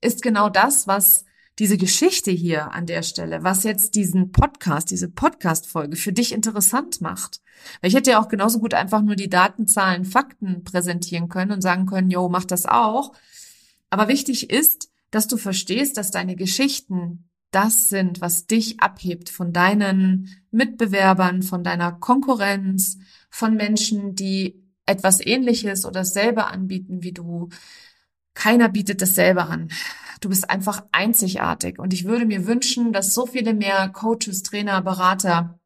ist 0.00 0.22
genau 0.22 0.48
das, 0.48 0.86
was 0.86 1.26
diese 1.58 1.76
Geschichte 1.76 2.30
hier 2.30 2.72
an 2.72 2.86
der 2.86 3.02
Stelle, 3.02 3.42
was 3.42 3.64
jetzt 3.64 3.96
diesen 3.96 4.32
Podcast, 4.32 4.90
diese 4.92 5.10
Podcast-Folge 5.10 5.96
für 5.96 6.14
dich 6.14 6.32
interessant 6.32 7.02
macht. 7.02 7.42
Weil 7.82 7.90
ich 7.90 7.94
hätte 7.94 8.12
ja 8.12 8.20
auch 8.22 8.28
genauso 8.28 8.60
gut 8.60 8.72
einfach 8.72 9.02
nur 9.02 9.14
die 9.14 9.28
Daten, 9.28 9.66
Zahlen, 9.68 10.06
Fakten 10.06 10.64
präsentieren 10.64 11.28
können 11.28 11.52
und 11.52 11.60
sagen 11.60 11.84
können, 11.84 12.10
yo, 12.10 12.30
mach 12.30 12.44
das 12.46 12.64
auch. 12.64 13.12
Aber 13.94 14.08
wichtig 14.08 14.50
ist, 14.50 14.90
dass 15.12 15.28
du 15.28 15.36
verstehst, 15.36 15.96
dass 15.96 16.10
deine 16.10 16.34
Geschichten 16.34 17.30
das 17.52 17.90
sind, 17.90 18.20
was 18.20 18.48
dich 18.48 18.80
abhebt 18.80 19.30
von 19.30 19.52
deinen 19.52 20.36
Mitbewerbern, 20.50 21.44
von 21.44 21.62
deiner 21.62 21.92
Konkurrenz, 21.92 22.98
von 23.30 23.54
Menschen, 23.54 24.16
die 24.16 24.60
etwas 24.84 25.24
ähnliches 25.24 25.84
oder 25.84 26.00
dasselbe 26.00 26.46
anbieten 26.46 27.04
wie 27.04 27.12
du. 27.12 27.50
Keiner 28.34 28.68
bietet 28.68 29.00
dasselbe 29.00 29.46
an. 29.46 29.68
Du 30.20 30.28
bist 30.28 30.50
einfach 30.50 30.82
einzigartig. 30.90 31.78
Und 31.78 31.92
ich 31.92 32.04
würde 32.04 32.26
mir 32.26 32.48
wünschen, 32.48 32.92
dass 32.92 33.14
so 33.14 33.26
viele 33.26 33.54
mehr 33.54 33.88
Coaches, 33.90 34.42
Trainer, 34.42 34.82
Berater 34.82 35.60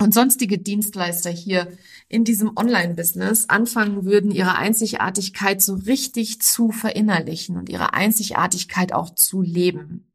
und 0.00 0.14
sonstige 0.14 0.58
Dienstleister 0.58 1.30
hier 1.30 1.68
in 2.08 2.24
diesem 2.24 2.52
Online-Business 2.56 3.50
anfangen 3.50 4.06
würden, 4.06 4.30
ihre 4.30 4.56
Einzigartigkeit 4.56 5.60
so 5.60 5.74
richtig 5.74 6.40
zu 6.40 6.72
verinnerlichen 6.72 7.58
und 7.58 7.68
ihre 7.68 7.92
Einzigartigkeit 7.92 8.94
auch 8.94 9.14
zu 9.14 9.42
leben. 9.42 10.10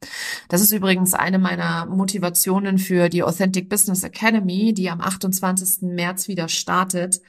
Das 0.49 0.61
ist 0.61 0.71
übrigens 0.71 1.13
eine 1.13 1.37
meiner 1.37 1.85
Motivationen 1.85 2.79
für 2.79 3.09
die 3.09 3.21
Authentic 3.21 3.69
Business 3.69 4.03
Academy, 4.03 4.73
die 4.73 4.89
am 4.89 5.01
28. 5.01 5.83
März 5.83 6.27
wieder 6.27 6.49
startet. 6.49 7.21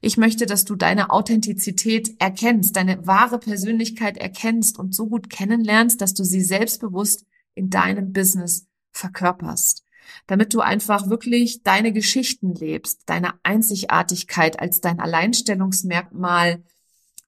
Ich 0.00 0.16
möchte, 0.16 0.46
dass 0.46 0.64
du 0.64 0.76
deine 0.76 1.10
Authentizität 1.10 2.14
erkennst, 2.20 2.76
deine 2.76 3.06
wahre 3.08 3.40
Persönlichkeit 3.40 4.18
erkennst 4.18 4.78
und 4.78 4.94
so 4.94 5.08
gut 5.08 5.30
kennenlernst, 5.30 6.00
dass 6.00 6.14
du 6.14 6.22
sie 6.22 6.42
selbstbewusst 6.42 7.26
in 7.56 7.70
deinem 7.70 8.12
Business 8.12 8.68
verkörperst 8.92 9.83
damit 10.26 10.54
du 10.54 10.60
einfach 10.60 11.08
wirklich 11.08 11.62
deine 11.62 11.92
Geschichten 11.92 12.54
lebst, 12.54 13.02
deine 13.06 13.34
Einzigartigkeit 13.42 14.60
als 14.60 14.80
dein 14.80 15.00
Alleinstellungsmerkmal 15.00 16.62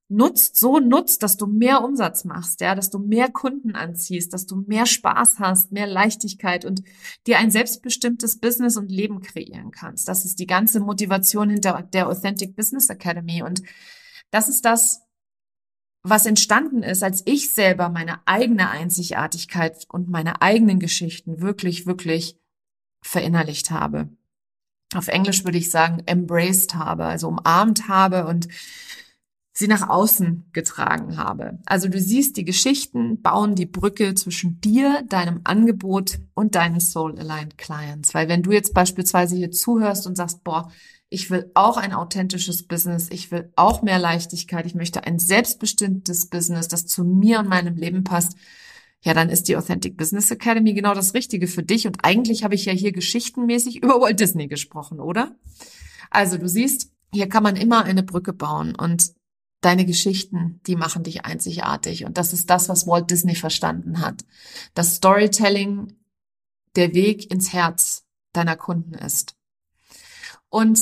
nutzt, 0.09 0.57
so 0.57 0.79
nutzt, 0.79 1.23
dass 1.23 1.37
du 1.37 1.47
mehr 1.47 1.83
Umsatz 1.83 2.25
machst, 2.25 2.61
ja, 2.61 2.75
dass 2.75 2.91
du 2.91 2.99
mehr 2.99 3.29
Kunden 3.29 3.75
anziehst, 3.75 4.33
dass 4.33 4.47
du 4.47 4.57
mehr 4.57 4.87
Spaß 4.87 5.41
hast, 5.41 5.73
mehr 5.73 5.87
Leichtigkeit 5.87 6.65
und 6.65 6.83
dir 7.27 7.39
ein 7.39 7.51
selbstbestimmtes 7.51 8.39
Business 8.39 8.77
und 8.77 8.91
Leben 8.91 9.21
kreieren 9.21 9.73
kannst. 9.73 10.09
Das 10.09 10.25
ist 10.25 10.39
die 10.39 10.47
ganze 10.47 10.81
Motivation 10.81 11.51
hinter 11.51 11.83
der 11.93 12.09
Authentic 12.09 12.55
Business 12.55 12.89
Academy 12.89 13.43
und 13.43 13.63
das 14.31 14.49
ist 14.49 14.65
das, 14.65 15.03
was 16.03 16.25
entstanden 16.25 16.85
ist, 16.85 17.03
als 17.03 17.23
ich 17.25 17.51
selber 17.51 17.89
meine 17.89 18.21
eigene 18.27 18.71
Einzigartigkeit 18.71 19.87
und 19.89 20.09
meine 20.09 20.41
eigenen 20.41 20.79
Geschichten 20.79 21.41
wirklich, 21.41 21.87
wirklich 21.87 22.39
verinnerlicht 23.07 23.71
habe. 23.71 24.09
Auf 24.95 25.09
Englisch 25.09 25.45
würde 25.45 25.59
ich 25.59 25.71
sagen, 25.71 26.03
embraced 26.07 26.75
habe, 26.75 27.05
also 27.05 27.29
umarmt 27.29 27.89
habe 27.89 28.27
und 28.27 28.49
sie 29.53 29.69
nach 29.69 29.89
außen 29.89 30.51
getragen 30.53 31.17
habe. 31.17 31.59
Also 31.65 31.89
du 31.89 31.99
siehst, 31.99 32.37
die 32.37 32.45
Geschichten 32.45 33.23
bauen 33.23 33.55
die 33.55 33.67
Brücke 33.67 34.15
zwischen 34.15 34.61
dir, 34.61 35.03
deinem 35.09 35.41
Angebot 35.45 36.19
und 36.35 36.55
deinen 36.55 36.79
Soul-Aligned 36.79 37.57
Clients. 37.57 38.13
Weil 38.13 38.29
wenn 38.29 38.43
du 38.43 38.53
jetzt 38.53 38.75
beispielsweise 38.75 39.35
hier 39.35 39.51
zuhörst 39.51 40.07
und 40.07 40.17
sagst, 40.17 40.45
boah, 40.45 40.71
ich 41.09 41.31
will 41.31 41.51
auch 41.55 41.79
ein 41.79 41.95
authentisches 41.95 42.67
Business, 42.67 43.09
ich 43.11 43.31
will 43.31 43.51
auch 43.57 43.81
mehr 43.81 43.99
Leichtigkeit, 43.99 44.67
ich 44.67 44.75
möchte 44.75 45.05
ein 45.05 45.19
selbstbestimmtes 45.19 46.29
Business, 46.29 46.69
das 46.69 46.87
zu 46.87 47.05
mir 47.05 47.39
und 47.39 47.49
meinem 47.49 47.77
Leben 47.77 48.05
passt, 48.05 48.37
ja, 49.07 49.15
dann 49.15 49.31
ist 49.31 49.47
die 49.47 49.57
Authentic 49.57 49.97
Business 49.97 50.33
Academy 50.33 50.75
genau 50.75 50.93
das 50.93 51.15
Richtige 51.15 51.47
für 51.47 51.63
dich. 51.63 51.87
Und 51.87 52.05
eigentlich 52.05 52.43
habe 52.43 52.57
ich 52.57 52.65
ja 52.65 52.73
hier 52.73 52.91
geschichtenmäßig 52.91 53.77
über 53.83 54.01
Walt 54.01 54.19
Disney 54.19 54.49
gesprochen, 54.49 54.99
oder? 54.99 55.37
Also 56.11 56.39
du 56.39 56.49
siehst, 56.49 56.91
hier 57.13 57.29
kann 57.29 57.45
man 57.45 57.55
immer 57.55 57.85
eine 57.85 58.03
Brücke 58.03 58.33
bauen 58.33 58.75
und 58.75 59.15
Deine 59.63 59.87
Geschichten, 59.87 60.61
die 60.67 60.77
machen 60.77 61.03
dich 61.03 61.25
einzigartig. 61.25 62.05
Und 62.05 62.19
das 62.19 62.33
ist 62.33 62.51
das, 62.51 62.69
was 62.69 62.87
Walt 62.87 63.11
Disney 63.11 63.35
verstanden 63.35 64.01
hat. 64.01 64.25
Das 64.75 64.97
Storytelling 64.97 65.97
der 66.77 66.95
Weg 66.95 67.33
ins 67.33 67.53
Herz 67.53 68.05
deiner 68.33 68.55
Kunden 68.55 68.93
ist. 68.93 69.35
Und 70.51 70.79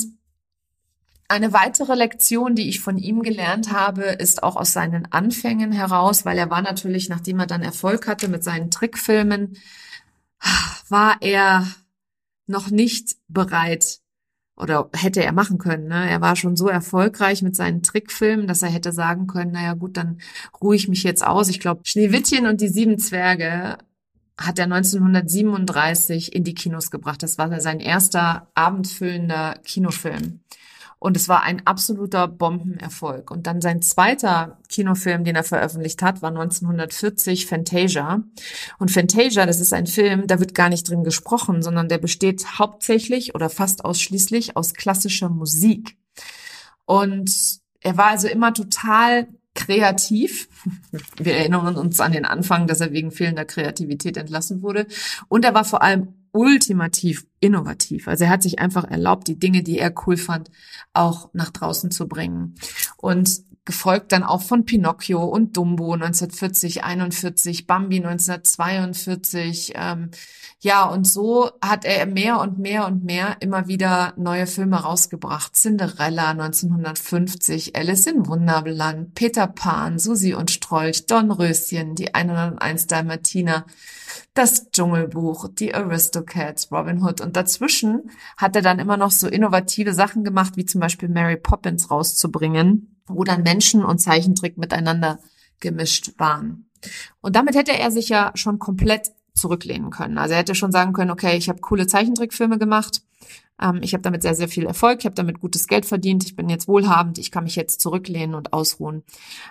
eine 1.27 1.53
weitere 1.53 1.95
Lektion, 1.95 2.55
die 2.55 2.69
ich 2.69 2.79
von 2.79 2.97
ihm 2.97 3.21
gelernt 3.21 3.71
habe, 3.71 4.03
ist 4.03 4.43
auch 4.43 4.55
aus 4.55 4.73
seinen 4.73 5.11
Anfängen 5.11 5.71
heraus, 5.71 6.25
weil 6.25 6.37
er 6.37 6.49
war 6.49 6.61
natürlich, 6.61 7.09
nachdem 7.09 7.39
er 7.39 7.47
dann 7.47 7.63
Erfolg 7.63 8.07
hatte 8.07 8.27
mit 8.27 8.43
seinen 8.43 8.69
Trickfilmen, 8.69 9.57
war 10.89 11.17
er 11.21 11.67
noch 12.47 12.69
nicht 12.69 13.15
bereit, 13.27 13.99
oder 14.57 14.89
hätte 14.93 15.23
er 15.23 15.33
machen 15.33 15.57
können. 15.57 15.87
Ne? 15.87 16.09
Er 16.09 16.21
war 16.21 16.35
schon 16.35 16.55
so 16.55 16.67
erfolgreich 16.67 17.41
mit 17.41 17.55
seinen 17.55 17.83
Trickfilmen, 17.83 18.47
dass 18.47 18.61
er 18.61 18.69
hätte 18.69 18.91
sagen 18.91 19.27
können, 19.27 19.51
naja 19.51 19.73
gut, 19.73 19.97
dann 19.97 20.19
ruhe 20.61 20.75
ich 20.75 20.87
mich 20.87 21.03
jetzt 21.03 21.25
aus. 21.25 21.49
Ich 21.49 21.59
glaube, 21.59 21.81
Schneewittchen 21.83 22.47
und 22.47 22.61
die 22.61 22.69
sieben 22.69 22.97
Zwerge 22.97 23.77
hat 24.37 24.59
er 24.59 24.65
1937 24.65 26.33
in 26.33 26.43
die 26.43 26.53
Kinos 26.53 26.91
gebracht. 26.91 27.23
Das 27.23 27.37
war 27.37 27.59
sein 27.59 27.79
erster 27.79 28.49
abendfüllender 28.53 29.59
Kinofilm. 29.65 30.41
Und 31.05 31.15
es 31.15 31.29
war 31.29 31.43
ein 31.43 31.61
absoluter 31.67 32.27
Bombenerfolg. 32.27 33.29
Und 33.29 33.45
dann 33.45 33.61
sein 33.61 33.83
zweiter 33.83 34.57
Kinofilm, 34.69 35.23
den 35.23 35.35
er 35.35 35.43
veröffentlicht 35.43 36.01
hat, 36.01 36.23
war 36.23 36.29
1940 36.29 37.45
Fantasia. 37.45 38.23
Und 38.79 38.89
Fantasia, 38.89 39.45
das 39.45 39.59
ist 39.59 39.71
ein 39.71 39.85
Film, 39.85 40.25
da 40.25 40.39
wird 40.39 40.55
gar 40.55 40.69
nicht 40.69 40.89
drin 40.89 41.03
gesprochen, 41.03 41.61
sondern 41.61 41.89
der 41.89 41.99
besteht 41.99 42.57
hauptsächlich 42.57 43.35
oder 43.35 43.51
fast 43.51 43.85
ausschließlich 43.85 44.57
aus 44.57 44.73
klassischer 44.73 45.29
Musik. 45.29 45.95
Und 46.85 47.59
er 47.81 47.97
war 47.97 48.07
also 48.07 48.27
immer 48.27 48.55
total 48.55 49.27
kreativ. 49.53 50.49
Wir 51.17 51.35
erinnern 51.35 51.75
uns 51.75 51.99
an 51.99 52.13
den 52.13 52.25
Anfang, 52.25 52.65
dass 52.65 52.81
er 52.81 52.93
wegen 52.93 53.11
fehlender 53.11 53.45
Kreativität 53.45 54.17
entlassen 54.17 54.63
wurde. 54.63 54.87
Und 55.27 55.45
er 55.45 55.53
war 55.53 55.65
vor 55.65 55.83
allem 55.83 56.24
ultimativ 56.35 57.25
innovativ. 57.39 58.07
Also 58.07 58.25
er 58.25 58.29
hat 58.29 58.43
sich 58.43 58.59
einfach 58.59 58.83
erlaubt, 58.83 59.27
die 59.27 59.39
Dinge, 59.39 59.63
die 59.63 59.79
er 59.79 59.93
cool 60.05 60.17
fand, 60.17 60.51
auch 60.93 61.29
nach 61.33 61.49
draußen 61.49 61.91
zu 61.91 62.07
bringen. 62.07 62.55
Und 62.97 63.41
gefolgt 63.65 64.11
dann 64.11 64.23
auch 64.23 64.43
von 64.43 64.63
Pinocchio 64.63 65.23
und 65.23 65.57
Dumbo 65.57 65.93
1940, 65.93 66.83
41, 66.83 67.67
Bambi 67.67 67.97
1942. 67.97 69.73
Ähm, 69.75 70.11
ja, 70.59 70.85
und 70.85 71.05
so 71.05 71.51
hat 71.61 71.83
er 71.83 72.05
mehr 72.05 72.39
und 72.39 72.59
mehr 72.59 72.85
und 72.85 73.03
mehr 73.03 73.37
immer 73.39 73.67
wieder 73.67 74.13
neue 74.17 74.47
Filme 74.47 74.77
rausgebracht. 74.77 75.55
Cinderella 75.55 76.29
1950, 76.29 77.75
Alice 77.75 78.05
in 78.05 78.27
Wunderland, 78.27 79.15
Peter 79.15 79.47
Pan, 79.47 79.99
Susi 79.99 80.35
und 80.35 80.51
Strolch, 80.51 81.07
Dornröschen, 81.07 81.95
die 81.95 82.13
101 82.13 82.87
Dalmatiner 82.87 83.65
das 84.33 84.69
Dschungelbuch, 84.69 85.47
die 85.47 85.73
Aristocats, 85.73 86.71
Robin 86.71 87.01
Hood 87.01 87.21
und 87.21 87.35
dazwischen 87.35 88.11
hat 88.37 88.55
er 88.55 88.61
dann 88.61 88.79
immer 88.79 88.97
noch 88.97 89.11
so 89.11 89.27
innovative 89.27 89.93
Sachen 89.93 90.23
gemacht, 90.23 90.57
wie 90.57 90.65
zum 90.65 90.81
Beispiel 90.81 91.09
Mary 91.09 91.37
Poppins 91.37 91.89
rauszubringen, 91.89 92.94
wo 93.07 93.23
dann 93.23 93.43
Menschen 93.43 93.83
und 93.83 93.99
Zeichentrick 93.99 94.57
miteinander 94.57 95.19
gemischt 95.59 96.13
waren. 96.17 96.69
Und 97.21 97.35
damit 97.35 97.55
hätte 97.55 97.77
er 97.77 97.91
sich 97.91 98.09
ja 98.09 98.31
schon 98.35 98.59
komplett 98.59 99.11
zurücklehnen 99.33 99.89
können. 99.89 100.17
Also 100.17 100.33
er 100.33 100.39
hätte 100.39 100.55
schon 100.55 100.71
sagen 100.71 100.93
können, 100.93 101.11
okay, 101.11 101.37
ich 101.37 101.49
habe 101.49 101.59
coole 101.59 101.87
Zeichentrickfilme 101.87 102.57
gemacht, 102.57 103.01
ähm, 103.61 103.79
ich 103.81 103.93
habe 103.93 104.01
damit 104.01 104.21
sehr, 104.21 104.35
sehr 104.35 104.47
viel 104.47 104.65
Erfolg, 104.65 104.99
ich 104.99 105.05
habe 105.05 105.15
damit 105.15 105.39
gutes 105.39 105.67
Geld 105.67 105.85
verdient, 105.85 106.23
ich 106.23 106.35
bin 106.35 106.49
jetzt 106.49 106.67
wohlhabend, 106.67 107.17
ich 107.17 107.31
kann 107.31 107.43
mich 107.43 107.55
jetzt 107.55 107.81
zurücklehnen 107.81 108.35
und 108.35 108.53
ausruhen. 108.53 109.03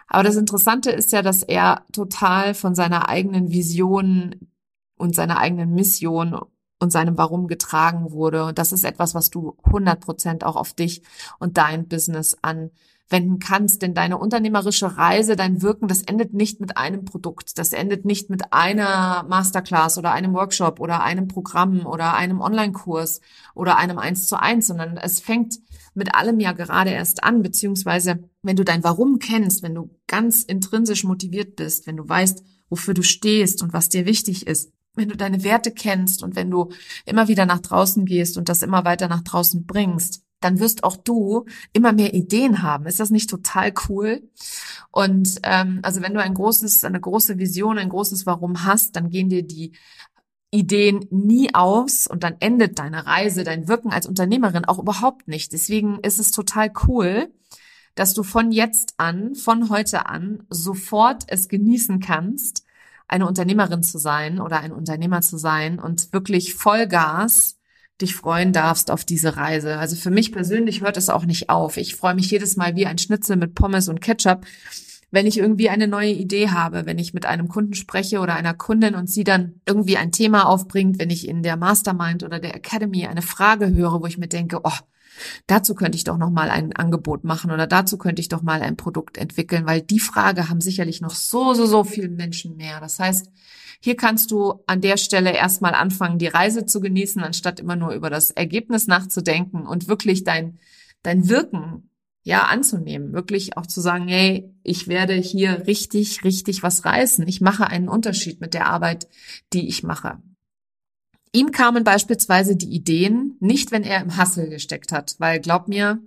Aber 0.09 0.23
das 0.23 0.37
Interessante 0.37 0.91
ist 0.91 1.13
ja, 1.13 1.23
dass 1.23 1.43
er 1.43 1.85
total 1.93 2.55
von 2.55 2.75
seiner 2.75 3.09
eigenen 3.09 3.51
Vision 3.51 4.49
und 4.97 5.15
seiner 5.15 5.39
eigenen 5.39 5.75
Mission 5.75 6.39
und 6.81 6.91
seinem 6.93 7.17
Warum 7.17 7.47
getragen 7.47 8.11
wurde. 8.11 8.45
Und 8.45 8.59
das 8.59 8.73
ist 8.73 8.85
etwas, 8.85 9.15
was 9.15 9.31
du 9.31 9.57
100 9.65 10.01
Prozent 10.01 10.45
auch 10.45 10.57
auf 10.57 10.73
dich 10.73 11.03
und 11.39 11.57
dein 11.57 11.89
Business 11.89 12.37
anwenden 13.11 13.39
kannst. 13.39 13.83
Denn 13.83 13.95
deine 13.95 14.19
unternehmerische 14.19 14.97
Reise, 14.97 15.37
dein 15.37 15.63
Wirken, 15.63 15.89
das 15.89 16.03
endet 16.03 16.35
nicht 16.35 16.61
mit 16.61 16.77
einem 16.77 17.05
Produkt. 17.05 17.59
Das 17.59 17.73
endet 17.73 18.05
nicht 18.05 18.31
mit 18.31 18.53
einer 18.53 19.25
Masterclass 19.29 19.99
oder 19.99 20.13
einem 20.13 20.35
Workshop 20.35 20.81
oder 20.81 21.03
einem 21.03 21.29
Programm 21.29 21.87
oder 21.87 22.15
einem 22.15 22.41
Online-Kurs 22.41 23.21
oder 23.55 23.77
einem 23.77 23.99
Eins 23.99 24.27
zu 24.27 24.41
eins, 24.41 24.67
sondern 24.67 24.97
es 24.97 25.21
fängt 25.21 25.59
mit 25.95 26.15
allem 26.15 26.41
ja 26.41 26.53
gerade 26.53 26.91
erst 26.91 27.23
an, 27.23 27.43
beziehungsweise 27.43 28.29
wenn 28.43 28.57
du 28.57 28.65
dein 28.65 28.83
Warum 28.83 29.19
kennst, 29.19 29.63
wenn 29.63 29.75
du 29.75 29.91
ganz 30.07 30.43
intrinsisch 30.43 31.05
motiviert 31.05 31.57
bist, 31.57 31.87
wenn 31.87 31.97
du 31.97 32.09
weißt, 32.09 32.43
wofür 32.69 32.95
du 32.95 33.03
stehst 33.03 33.63
und 33.63 33.73
was 33.73 33.89
dir 33.89 34.07
wichtig 34.07 34.47
ist, 34.47 34.73
wenn 34.97 35.09
du 35.09 35.17
deine 35.17 35.45
Werte 35.45 35.73
kennst 35.73 36.23
und 36.23 36.37
wenn 36.37 36.51
du 36.51 36.71
immer 37.05 37.29
wieder 37.29 37.47
nach 37.47 37.61
draußen 37.61 38.05
gehst 38.05 38.39
und 38.39 38.49
das 38.49 38.63
immer 38.63 38.85
weiter 38.85 39.09
nach 39.09 39.23
draußen 39.23 39.67
bringst, 39.67 40.24
dann 40.45 40.61
wirst 40.61 40.85
auch 40.85 40.97
du 40.97 41.47
immer 41.73 41.93
mehr 41.93 42.15
Ideen 42.15 42.63
haben. 42.63 42.87
Ist 42.87 43.01
das 43.01 43.11
nicht 43.11 43.31
total 43.31 43.73
cool? 43.89 44.23
Und 44.91 45.41
ähm, 45.43 45.81
also 45.83 46.03
wenn 46.03 46.15
du 46.15 46.21
ein 46.21 46.35
großes, 46.35 46.85
eine 46.85 47.01
große 47.01 47.39
Vision, 47.39 47.79
ein 47.79 47.89
großes 47.89 48.27
Warum 48.27 48.65
hast, 48.65 48.95
dann 48.97 49.09
gehen 49.09 49.31
dir 49.31 49.43
die 49.43 49.73
Ideen 50.51 51.07
nie 51.11 51.53
aus 51.55 52.07
und 52.07 52.23
dann 52.23 52.37
endet 52.39 52.79
deine 52.79 53.07
Reise, 53.07 53.43
dein 53.43 53.67
Wirken 53.67 53.91
als 53.91 54.07
Unternehmerin 54.07 54.65
auch 54.65 54.79
überhaupt 54.79 55.27
nicht. 55.27 55.53
Deswegen 55.53 55.99
ist 56.01 56.21
es 56.21 56.31
total 56.31 56.71
cool, 56.87 57.33
dass 57.97 58.15
du 58.15 58.23
von 58.23 58.53
jetzt 58.53 58.95
an, 58.99 59.35
von 59.35 59.71
heute 59.71 60.07
an 60.07 60.45
sofort 60.51 61.25
es 61.27 61.49
genießen 61.49 62.01
kannst, 62.01 62.65
eine 63.09 63.27
Unternehmerin 63.27 63.83
zu 63.83 63.99
sein 63.99 64.41
oder 64.41 64.61
ein 64.61 64.73
Unternehmer 64.73 65.23
zu 65.23 65.39
sein 65.39 65.79
und 65.79 66.13
wirklich 66.13 66.55
Vollgas 66.55 67.59
dich 68.05 68.15
freuen 68.15 68.53
darfst 68.53 68.91
auf 68.91 69.05
diese 69.05 69.37
Reise. 69.37 69.79
Also 69.79 69.97
für 69.97 70.11
mich 70.11 70.31
persönlich 70.31 70.83
hört 70.83 70.97
es 70.97 71.09
auch 71.09 71.25
nicht 71.25 71.51
auf. 71.51 71.77
Ich 71.77 71.97
freue 71.97 72.15
mich 72.15 72.31
jedes 72.31 72.57
Mal 72.57 72.77
wie 72.77 72.87
ein 72.87 72.99
Schnitzel 72.99 73.37
mit 73.37 73.55
Pommes 73.55 73.89
und 73.89 74.01
Ketchup, 74.01 74.47
wenn 75.11 75.27
ich 75.27 75.39
irgendwie 75.39 75.71
eine 75.71 75.89
neue 75.89 76.13
Idee 76.13 76.51
habe, 76.51 76.87
wenn 76.87 76.99
ich 76.99 77.15
mit 77.15 77.27
einem 77.27 77.49
Kunden 77.49 77.75
spreche 77.75 78.21
oder 78.21 78.35
einer 78.35 78.55
Kundin 78.55 78.95
und 78.95 79.09
sie 79.09 79.25
dann 79.25 79.61
irgendwie 79.67 79.97
ein 79.97 80.13
Thema 80.13 80.47
aufbringt, 80.47 80.99
wenn 80.99 81.11
ich 81.11 81.29
in 81.29 81.43
der 81.43 81.57
Mastermind 81.57 82.23
oder 82.23 82.39
der 82.39 82.55
Academy 82.55 83.07
eine 83.07 83.23
Frage 83.23 83.73
höre, 83.73 84.01
wo 84.03 84.07
ich 84.07 84.19
mir 84.19 84.29
denke, 84.29 84.61
oh, 84.65 84.79
Dazu 85.47 85.75
könnte 85.75 85.97
ich 85.97 86.05
doch 86.05 86.19
noch 86.19 86.31
mal 86.31 86.51
ein 86.51 86.75
Angebot 86.75 87.25
machen 87.25 87.51
oder 87.51 87.67
dazu 87.67 87.99
könnte 87.99 88.21
ich 88.21 88.29
doch 88.29 88.43
mal 88.43 88.63
ein 88.63 88.77
Produkt 88.77 89.19
entwickeln, 89.19 89.67
weil 89.67 89.81
die 89.81 90.01
Frage 90.01 90.49
haben 90.49 90.61
sicherlich 90.61 91.01
noch 91.01 91.15
so, 91.15 91.55
so, 91.55 91.67
so 91.67 91.85
viele 91.85 92.09
Menschen 92.09 92.57
mehr. 92.57 92.81
Das 92.81 92.99
heißt, 92.99 93.31
hier 93.81 93.97
kannst 93.97 94.31
du 94.31 94.63
an 94.67 94.81
der 94.81 94.97
Stelle 94.97 95.33
erstmal 95.33 95.75
anfangen, 95.75 96.19
die 96.19 96.27
Reise 96.27 96.67
zu 96.67 96.81
genießen, 96.81 97.23
anstatt 97.23 97.61
immer 97.61 97.77
nur 97.77 97.93
über 97.93 98.11
das 98.11 98.31
Ergebnis 98.31 98.87
nachzudenken 98.87 99.67
und 99.67 99.89
wirklich 99.89 100.25
dein, 100.25 100.59
dein 101.03 101.29
Wirken 101.29 101.91
ja 102.23 102.45
anzunehmen, 102.45 103.13
wirklich 103.13 103.57
auch 103.57 103.67
zu 103.67 103.81
sagen, 103.81 104.09
hey, 104.09 104.51
ich 104.63 104.89
werde 104.89 105.15
hier 105.15 105.67
richtig, 105.67 106.25
richtig 106.25 106.63
was 106.63 106.85
reißen. 106.85 107.29
Ich 107.29 107.43
mache 107.43 107.67
einen 107.67 107.89
Unterschied 107.89 108.41
mit 108.41 108.55
der 108.55 108.67
Arbeit, 108.67 109.09
die 109.53 109.69
ich 109.69 109.83
mache. 109.83 110.19
Ihm 111.35 111.51
kamen 111.51 111.83
beispielsweise 111.83 112.55
die 112.55 112.73
Ideen 112.73 113.37
nicht, 113.41 113.73
wenn 113.73 113.83
er 113.83 114.01
im 114.01 114.17
Hustle 114.17 114.49
gesteckt 114.49 114.93
hat, 114.93 115.17
weil 115.19 115.41
glaub 115.41 115.67
mir, 115.67 116.01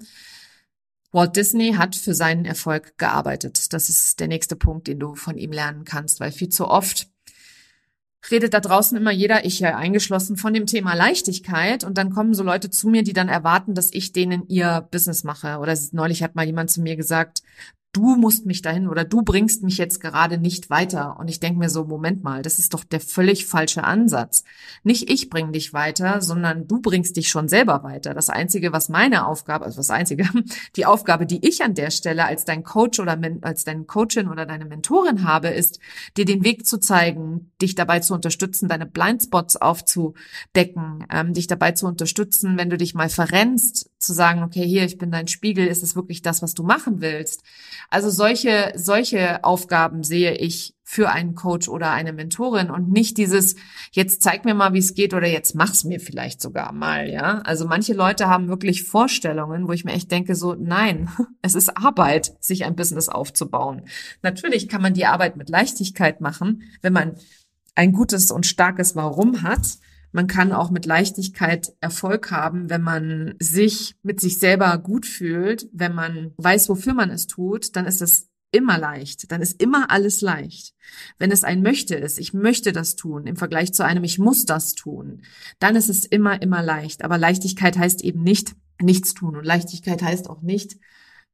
Walt 1.12 1.36
Disney 1.36 1.74
hat 1.74 1.98
für 1.98 2.14
seinen 2.14 2.46
Erfolg 2.46 2.98
gearbeitet. 2.98 3.74
Das 3.74 3.90
ist 3.90 4.22
der 4.22 4.30
nächste 4.30 4.56
Punkt, 4.56 4.88
den 4.88 5.00
du 5.00 5.16
von 5.16 5.38
ihm 5.38 5.52
lernen 5.52 5.84
kannst, 5.84 6.22
weil 6.22 6.32
viel 6.32 6.48
zu 6.48 6.70
oft 6.70 7.10
redet 8.32 8.54
da 8.54 8.62
draußen 8.62 8.98
immer 8.98 9.12
jeder, 9.12 9.44
ich 9.44 9.60
ja 9.60 9.76
eingeschlossen, 9.76 10.38
von 10.38 10.54
dem 10.54 10.66
Thema 10.66 10.94
Leichtigkeit 10.94 11.84
und 11.84 11.98
dann 11.98 12.12
kommen 12.14 12.34
so 12.34 12.44
Leute 12.44 12.70
zu 12.70 12.88
mir, 12.88 13.04
die 13.04 13.14
dann 13.14 13.30
erwarten, 13.30 13.74
dass 13.76 13.94
ich 13.94 14.14
denen 14.14 14.48
ihr 14.48 14.88
Business 14.92 15.24
mache. 15.24 15.58
Oder 15.60 15.78
neulich 15.92 16.24
hat 16.24 16.36
mal 16.36 16.46
jemand 16.46 16.72
zu 16.72 16.82
mir 16.82 16.96
gesagt, 16.96 17.42
du 17.98 18.16
musst 18.16 18.46
mich 18.46 18.62
dahin 18.62 18.88
oder 18.88 19.04
du 19.04 19.24
bringst 19.24 19.64
mich 19.64 19.80
jetzt 19.80 20.00
gerade 20.00 20.38
nicht 20.38 20.70
weiter. 20.70 21.18
Und 21.20 21.30
ich 21.30 21.40
denke 21.40 21.58
mir 21.58 21.70
so, 21.70 21.84
Moment 21.84 22.24
mal, 22.24 22.44
das 22.44 22.60
ist 22.60 22.76
doch 22.76 22.84
der 22.84 23.00
völlig 23.00 23.48
falsche 23.48 23.84
Ansatz. 23.84 24.44
Nicht 24.84 25.10
ich 25.10 25.32
bringe 25.32 25.52
dich 25.52 25.74
weiter, 25.74 26.22
sondern 26.22 26.68
du 26.68 26.80
bringst 26.80 27.18
dich 27.18 27.28
schon 27.30 27.48
selber 27.48 27.84
weiter. 27.84 28.14
Das 28.14 28.30
Einzige, 28.30 28.72
was 28.72 28.88
meine 28.88 29.26
Aufgabe, 29.26 29.66
also 29.66 29.78
das 29.78 29.90
Einzige, 29.90 30.30
die 30.76 30.86
Aufgabe, 30.86 31.26
die 31.26 31.46
ich 31.48 31.64
an 31.64 31.74
der 31.74 31.90
Stelle 31.90 32.26
als 32.26 32.46
dein 32.46 32.64
Coach 32.64 33.00
oder 33.00 33.20
als 33.42 33.64
deine 33.64 33.86
Coachin 33.86 34.28
oder 34.28 34.46
deine 34.46 34.66
Mentorin 34.66 35.24
habe, 35.24 35.48
ist, 35.48 35.80
dir 36.18 36.26
den 36.26 36.44
Weg 36.44 36.68
zu 36.68 36.80
zeigen, 36.80 37.52
dich 37.60 37.74
dabei 37.74 38.00
zu 38.00 38.14
unterstützen, 38.14 38.70
deine 38.70 38.86
Blindspots 38.86 39.56
aufzudecken, 39.58 41.08
ähm, 41.12 41.34
dich 41.34 41.48
dabei 41.48 41.72
zu 41.72 41.88
unterstützen, 41.88 42.60
wenn 42.60 42.70
du 42.70 42.78
dich 42.78 42.94
mal 42.94 43.10
verrennst, 43.10 43.90
zu 44.00 44.14
sagen, 44.14 44.44
okay, 44.44 44.66
hier, 44.66 44.84
ich 44.84 44.98
bin 44.98 45.12
dein 45.12 45.28
Spiegel, 45.28 45.68
ist 45.68 45.84
es 45.84 45.96
wirklich 45.96 46.22
das, 46.22 46.42
was 46.42 46.54
du 46.54 46.64
machen 46.64 47.02
willst? 47.02 47.44
Also 47.90 48.10
solche, 48.10 48.74
solche 48.76 49.44
Aufgaben 49.44 50.04
sehe 50.04 50.36
ich 50.36 50.76
für 50.84 51.10
einen 51.10 51.36
Coach 51.36 51.68
oder 51.68 51.92
eine 51.92 52.14
Mentorin 52.14 52.72
und 52.72 52.90
nicht 52.90 53.18
dieses, 53.18 53.56
jetzt 53.92 54.22
zeig 54.22 54.46
mir 54.46 54.54
mal, 54.54 54.72
wie 54.74 54.80
es 54.80 54.94
geht 54.94 55.14
oder 55.14 55.28
jetzt 55.28 55.54
mach's 55.54 55.84
mir 55.84 56.00
vielleicht 56.00 56.42
sogar 56.42 56.72
mal, 56.72 57.10
ja. 57.10 57.40
Also 57.40 57.68
manche 57.68 57.94
Leute 57.94 58.30
haben 58.30 58.48
wirklich 58.48 58.84
Vorstellungen, 58.84 59.68
wo 59.68 59.74
ich 59.74 59.84
mir 59.84 59.92
echt 59.92 60.12
denke, 60.12 60.34
so, 60.36 60.54
nein, 60.54 61.10
es 61.42 61.56
ist 61.56 61.76
Arbeit, 61.76 62.36
sich 62.40 62.64
ein 62.64 62.76
Business 62.76 63.10
aufzubauen. 63.10 63.82
Natürlich 64.22 64.70
kann 64.70 64.82
man 64.82 64.94
die 64.94 65.06
Arbeit 65.06 65.36
mit 65.36 65.50
Leichtigkeit 65.50 66.22
machen, 66.22 66.64
wenn 66.82 66.94
man 66.94 67.18
ein 67.76 67.92
gutes 67.92 68.32
und 68.32 68.46
starkes 68.46 68.96
Warum 68.96 69.44
hat. 69.44 69.78
Man 70.18 70.26
kann 70.26 70.52
auch 70.52 70.72
mit 70.72 70.88
Leichtigkeit 70.88 71.74
Erfolg 71.80 72.32
haben, 72.32 72.72
wenn 72.72 72.82
man 72.82 73.36
sich 73.38 73.98
mit 74.02 74.20
sich 74.20 74.40
selber 74.40 74.76
gut 74.80 75.06
fühlt, 75.06 75.70
wenn 75.74 75.94
man 75.94 76.34
weiß, 76.38 76.70
wofür 76.70 76.96
man 76.96 77.12
es 77.12 77.28
tut, 77.28 77.76
dann 77.76 77.86
ist 77.86 78.02
es 78.02 78.28
immer 78.52 78.80
leicht, 78.80 79.32
dann 79.32 79.44
ist 79.44 79.62
immer 79.62 79.92
alles 79.92 80.22
leicht. 80.22 80.74
Wenn 81.20 81.30
es 81.30 81.44
ein 81.44 81.62
möchte 81.62 81.94
ist, 81.94 82.18
ich 82.18 82.34
möchte 82.34 82.72
das 82.72 82.96
tun, 82.96 83.28
im 83.28 83.36
Vergleich 83.36 83.74
zu 83.74 83.86
einem 83.86 84.04
ich 84.04 84.18
muss 84.18 84.46
das 84.46 84.74
tun, 84.74 85.22
dann 85.60 85.76
ist 85.76 85.88
es 85.88 86.04
immer, 86.04 86.42
immer 86.42 86.64
leicht. 86.64 87.04
Aber 87.04 87.20
Leichtigkeit 87.20 87.78
heißt 87.78 88.04
eben 88.04 88.24
nicht 88.24 88.56
nichts 88.82 89.14
tun 89.14 89.36
und 89.36 89.46
Leichtigkeit 89.46 90.02
heißt 90.02 90.32
auch 90.32 90.42
nicht, 90.42 90.80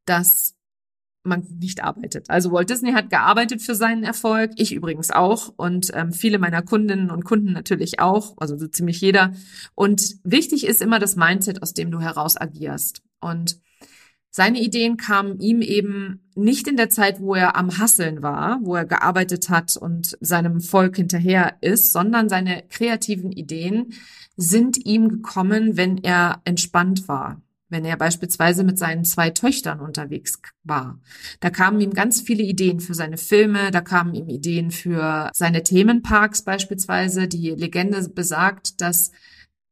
dass 0.04 0.56
man 1.24 1.46
nicht 1.60 1.84
arbeitet. 1.84 2.30
Also 2.30 2.52
Walt 2.52 2.70
Disney 2.70 2.92
hat 2.92 3.10
gearbeitet 3.10 3.62
für 3.62 3.76
seinen 3.76 4.04
Erfolg, 4.04 4.52
ich 4.56 4.74
übrigens 4.74 5.12
auch 5.12 5.54
und 5.56 5.92
ähm, 5.94 6.12
viele 6.12 6.40
meiner 6.40 6.62
Kundinnen 6.62 7.12
und 7.12 7.26
Kunden 7.26 7.54
natürlich 7.54 8.00
auch, 8.00 8.36
also 8.38 8.58
so 8.58 8.68
ziemlich 8.68 9.00
jeder. 9.02 9.34
Und 9.76 10.16
wichtig 10.24 10.66
ist 10.68 10.82
immer 10.82 11.00
das 11.00 11.16
Mindset, 11.16 11.62
aus 11.62 11.74
dem 11.74 11.92
du 11.92 12.00
heraus 12.00 12.36
agierst. 12.40 13.02
Und 13.20 13.60
seine 14.30 14.62
Ideen 14.62 14.98
kamen 14.98 15.40
ihm 15.40 15.62
eben 15.62 16.22
nicht 16.36 16.68
in 16.68 16.76
der 16.76 16.90
Zeit, 16.90 17.22
wo 17.22 17.36
er 17.36 17.56
am 17.56 17.78
Hasseln 17.78 18.24
war, 18.24 18.60
wo 18.64 18.76
er 18.76 18.86
gearbeitet 18.86 19.50
hat 19.50 19.78
und 19.78 20.18
seinem 20.22 20.60
Volk 20.60 20.96
hinterher 20.96 21.58
ist, 21.62 21.94
sondern 21.94 22.30
seine 22.30 22.64
kreativen 22.70 23.32
Ideen 23.32 23.94
sind 24.36 24.84
ihm 24.86 25.10
gekommen, 25.10 25.78
wenn 25.78 26.00
er 26.00 26.42
entspannt 26.46 27.08
war 27.08 27.42
wenn 27.74 27.84
er 27.84 27.98
beispielsweise 27.98 28.64
mit 28.64 28.80
seinen 28.80 29.04
zwei 29.04 29.32
Töchtern 29.32 29.82
unterwegs 29.82 30.40
war. 30.64 31.02
Da 31.42 31.50
kamen 31.50 31.82
ihm 31.82 31.92
ganz 31.92 32.22
viele 32.22 32.44
Ideen 32.44 32.80
für 32.80 32.94
seine 32.94 33.18
Filme, 33.18 33.72
da 33.72 33.82
kamen 33.82 34.14
ihm 34.14 34.30
Ideen 34.30 34.72
für 34.72 35.30
seine 35.34 35.64
Themenparks 35.64 36.44
beispielsweise. 36.44 37.28
Die 37.28 37.50
Legende 37.50 38.08
besagt, 38.08 38.80
dass 38.80 39.12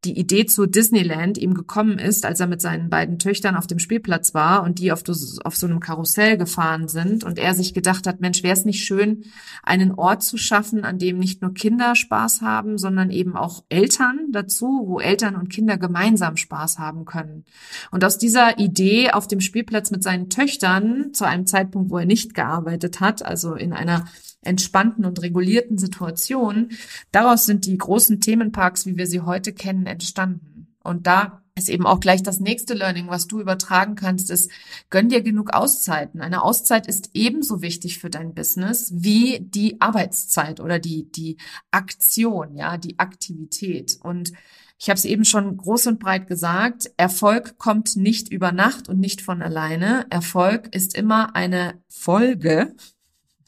die 0.03 0.17
Idee 0.17 0.47
zu 0.47 0.65
Disneyland 0.65 1.37
ihm 1.37 1.53
gekommen 1.53 1.99
ist, 1.99 2.25
als 2.25 2.39
er 2.39 2.47
mit 2.47 2.59
seinen 2.59 2.89
beiden 2.89 3.19
Töchtern 3.19 3.55
auf 3.55 3.67
dem 3.67 3.77
Spielplatz 3.77 4.33
war 4.33 4.63
und 4.63 4.79
die 4.79 4.91
auf, 4.91 5.03
auf 5.43 5.55
so 5.55 5.67
einem 5.67 5.79
Karussell 5.79 6.37
gefahren 6.37 6.87
sind 6.87 7.23
und 7.23 7.37
er 7.37 7.53
sich 7.53 7.75
gedacht 7.75 8.07
hat, 8.07 8.19
Mensch, 8.19 8.41
wäre 8.41 8.53
es 8.53 8.65
nicht 8.65 8.83
schön, 8.83 9.25
einen 9.61 9.91
Ort 9.91 10.23
zu 10.23 10.37
schaffen, 10.37 10.85
an 10.85 10.97
dem 10.97 11.19
nicht 11.19 11.43
nur 11.43 11.53
Kinder 11.53 11.95
Spaß 11.95 12.41
haben, 12.41 12.79
sondern 12.79 13.11
eben 13.11 13.35
auch 13.35 13.63
Eltern 13.69 14.31
dazu, 14.31 14.85
wo 14.85 14.99
Eltern 14.99 15.35
und 15.35 15.49
Kinder 15.49 15.77
gemeinsam 15.77 16.35
Spaß 16.35 16.79
haben 16.79 17.05
können. 17.05 17.45
Und 17.91 18.03
aus 18.03 18.17
dieser 18.17 18.57
Idee 18.57 19.11
auf 19.11 19.27
dem 19.27 19.39
Spielplatz 19.39 19.91
mit 19.91 20.01
seinen 20.01 20.29
Töchtern 20.29 21.13
zu 21.13 21.25
einem 21.25 21.45
Zeitpunkt, 21.45 21.91
wo 21.91 21.99
er 21.99 22.07
nicht 22.07 22.33
gearbeitet 22.33 23.01
hat, 23.01 23.23
also 23.23 23.53
in 23.53 23.71
einer 23.71 24.05
entspannten 24.41 25.05
und 25.05 25.21
regulierten 25.21 25.77
Situation. 25.77 26.69
Daraus 27.11 27.45
sind 27.45 27.65
die 27.65 27.77
großen 27.77 28.19
Themenparks, 28.19 28.85
wie 28.85 28.97
wir 28.97 29.07
sie 29.07 29.21
heute 29.21 29.53
kennen, 29.53 29.85
entstanden. 29.85 30.67
Und 30.83 31.05
da 31.07 31.41
ist 31.55 31.69
eben 31.69 31.85
auch 31.85 31.99
gleich 31.99 32.23
das 32.23 32.39
nächste 32.39 32.73
Learning, 32.73 33.07
was 33.07 33.27
du 33.27 33.39
übertragen 33.39 33.95
kannst, 33.95 34.31
ist, 34.31 34.49
gönn 34.89 35.09
dir 35.09 35.21
genug 35.21 35.53
Auszeiten. 35.53 36.21
Eine 36.21 36.43
Auszeit 36.43 36.87
ist 36.87 37.11
ebenso 37.13 37.61
wichtig 37.61 37.99
für 37.99 38.09
dein 38.09 38.33
Business 38.33 38.91
wie 38.95 39.39
die 39.41 39.79
Arbeitszeit 39.81 40.59
oder 40.59 40.79
die, 40.79 41.11
die 41.11 41.37
Aktion, 41.69 42.55
ja, 42.55 42.77
die 42.77 42.97
Aktivität. 42.99 43.99
Und 44.01 44.31
ich 44.79 44.89
habe 44.89 44.97
es 44.97 45.05
eben 45.05 45.25
schon 45.25 45.57
groß 45.57 45.87
und 45.87 45.99
breit 45.99 46.27
gesagt, 46.27 46.89
Erfolg 46.97 47.59
kommt 47.59 47.95
nicht 47.97 48.29
über 48.29 48.51
Nacht 48.51 48.89
und 48.89 48.99
nicht 48.99 49.21
von 49.21 49.41
alleine. 49.41 50.07
Erfolg 50.09 50.73
ist 50.73 50.95
immer 50.95 51.35
eine 51.35 51.75
Folge 51.87 52.73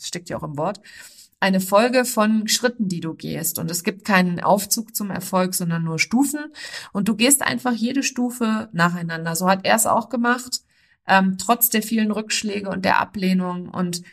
steckt 0.08 0.30
ja 0.30 0.38
auch 0.38 0.44
im 0.44 0.58
Wort, 0.58 0.82
eine 1.40 1.60
Folge 1.60 2.06
von 2.06 2.48
Schritten, 2.48 2.88
die 2.88 3.02
du 3.02 3.14
gehst. 3.14 3.60
Und 3.60 3.70
es 3.70 3.84
gibt 3.84 4.06
keinen 4.06 4.40
Aufzug 4.40 4.96
zum 4.96 5.12
Erfolg, 5.12 5.54
sondern 5.56 5.84
nur 5.84 6.00
Stufen. 6.00 6.40
Und 6.94 7.10
du 7.10 7.16
gehst 7.16 7.42
einfach 7.42 7.74
jede 7.74 8.02
Stufe 8.02 8.70
nacheinander. 8.72 9.36
So 9.36 9.50
hat 9.50 9.66
er 9.66 9.76
es 9.76 9.86
auch 9.86 10.08
gemacht, 10.08 10.62
ähm, 11.06 11.38
trotz 11.38 11.70
der 11.70 11.84
vielen 11.84 12.12
Rückschläge 12.12 12.70
und 12.70 12.86
der 12.86 13.00
Ablehnung. 13.00 13.68
Und 13.68 14.04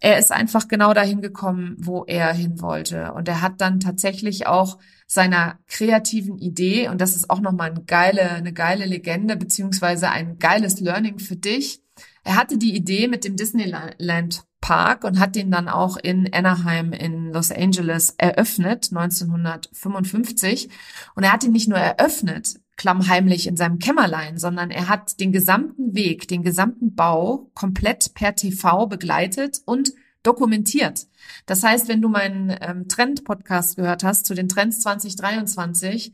er 0.00 0.18
ist 0.18 0.32
einfach 0.32 0.68
genau 0.68 0.94
dahin 0.94 1.20
gekommen, 1.20 1.76
wo 1.78 2.04
er 2.04 2.32
hin 2.32 2.60
wollte. 2.60 3.12
Und 3.12 3.28
er 3.28 3.42
hat 3.42 3.60
dann 3.60 3.80
tatsächlich 3.80 4.46
auch 4.46 4.78
seiner 5.06 5.58
kreativen 5.66 6.38
Idee, 6.38 6.88
und 6.88 7.00
das 7.00 7.16
ist 7.16 7.30
auch 7.30 7.40
nochmal 7.40 7.70
eine 7.70 7.82
geile, 7.82 8.30
eine 8.30 8.52
geile 8.52 8.84
Legende, 8.84 9.36
beziehungsweise 9.36 10.10
ein 10.10 10.38
geiles 10.38 10.80
Learning 10.80 11.18
für 11.18 11.36
dich. 11.36 11.82
Er 12.28 12.36
hatte 12.36 12.58
die 12.58 12.76
Idee 12.76 13.08
mit 13.08 13.24
dem 13.24 13.36
Disneyland 13.36 14.44
Park 14.60 15.04
und 15.04 15.18
hat 15.18 15.34
den 15.34 15.50
dann 15.50 15.66
auch 15.66 15.96
in 15.96 16.30
Anaheim 16.30 16.92
in 16.92 17.32
Los 17.32 17.50
Angeles 17.50 18.16
eröffnet, 18.18 18.90
1955. 18.90 20.68
Und 21.14 21.22
er 21.22 21.32
hat 21.32 21.44
ihn 21.44 21.52
nicht 21.52 21.68
nur 21.68 21.78
eröffnet, 21.78 22.60
klammheimlich 22.76 23.46
in 23.46 23.56
seinem 23.56 23.78
Kämmerlein, 23.78 24.36
sondern 24.36 24.70
er 24.70 24.90
hat 24.90 25.20
den 25.20 25.32
gesamten 25.32 25.94
Weg, 25.94 26.28
den 26.28 26.42
gesamten 26.42 26.94
Bau 26.94 27.50
komplett 27.54 28.12
per 28.12 28.34
TV 28.34 28.88
begleitet 28.88 29.62
und 29.64 29.94
dokumentiert. 30.22 31.06
Das 31.46 31.62
heißt, 31.62 31.88
wenn 31.88 32.02
du 32.02 32.10
meinen 32.10 32.54
ähm, 32.60 32.88
Trend-Podcast 32.88 33.76
gehört 33.76 34.04
hast 34.04 34.26
zu 34.26 34.34
den 34.34 34.50
Trends 34.50 34.80
2023, 34.80 36.12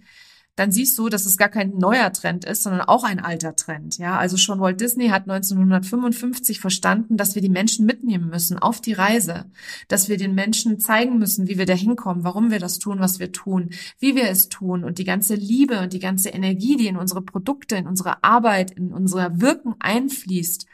dann 0.57 0.71
siehst 0.71 0.97
du, 0.99 1.09
dass 1.09 1.27
es 1.27 1.37
gar 1.37 1.49
kein 1.49 1.71
neuer 1.79 2.13
Trend 2.13 2.45
ist, 2.45 2.63
sondern 2.63 2.83
auch 2.83 3.03
ein 3.03 3.19
alter 3.19 3.57
Trend. 3.57 3.99
Ja, 3.99 4.19
also 4.19 4.37
schon 4.37 4.61
Walt 4.61 4.81
Disney 4.81 5.09
hat 5.09 5.29
1955 5.29 6.61
verstanden, 6.61 7.17
dass 7.17 7.35
wir 7.35 7.43
die 7.43 7.49
Menschen 7.49 7.87
mitnehmen 7.87 8.29
müssen 8.29 8.59
auf 8.59 8.81
die 8.81 8.93
Reise, 8.93 9.47
dass 9.89 10.09
wir 10.09 10.17
den 10.17 10.35
Menschen 10.35 10.79
zeigen 10.79 11.19
müssen, 11.19 11.49
wie 11.49 11.59
wir 11.59 11.67
da 11.67 11.75
hinkommen, 11.75 12.23
warum 12.23 12.53
wir 12.53 12.61
das 12.61 12.79
tun, 12.79 13.01
was 13.01 13.19
wir 13.19 13.33
tun, 13.33 13.71
wie 13.99 14.15
wir 14.15 14.29
es 14.29 14.49
tun 14.49 14.85
und 14.85 14.99
die 14.99 15.05
ganze 15.05 15.35
Liebe 15.35 15.81
und 15.81 15.93
die 15.93 15.99
ganze 15.99 16.29
Energie, 16.29 16.77
die 16.77 16.87
in 16.87 16.97
unsere 16.97 17.23
Produkte, 17.23 17.75
in 17.77 17.89
unsere 17.89 18.23
Arbeit, 18.23 18.71
in 18.71 18.93
unser 18.93 19.41
Wirken 19.41 19.75
einfließt, 19.81 20.67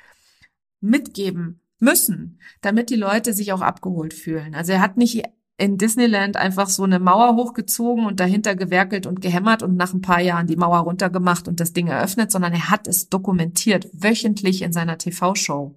mitgeben 0.81 1.61
müssen, 1.79 2.39
damit 2.61 2.91
die 2.91 2.97
Leute 2.97 3.33
sich 3.33 3.53
auch 3.53 3.63
abgeholt 3.63 4.13
fühlen. 4.13 4.55
Also 4.55 4.73
er 4.73 4.83
hat 4.83 4.99
nicht 4.99 5.25
in 5.61 5.77
Disneyland 5.77 6.37
einfach 6.37 6.69
so 6.69 6.85
eine 6.85 6.99
Mauer 6.99 7.37
hochgezogen 7.37 8.07
und 8.07 8.19
dahinter 8.19 8.57
gewerkelt 8.57 9.07
und 9.07 9.21
gehämmert 9.21 9.63
und 9.63 9.77
nach 9.77 9.93
ein 9.93 10.01
paar 10.01 10.21
Jahren 10.21 10.47
die 10.47 10.57
Mauer 10.57 10.79
runtergemacht 10.79 11.49
und 11.49 11.61
das 11.61 11.75
Ding 11.75 11.87
eröffnet, 11.87 12.33
sondern 12.33 12.55
er 12.55 12.71
hat 12.71 12.89
es 12.89 13.11
dokumentiert, 13.11 13.89
wöchentlich 13.93 14.63
in 14.63 14.73
seiner 14.73 14.97
TV-Show. 14.97 15.75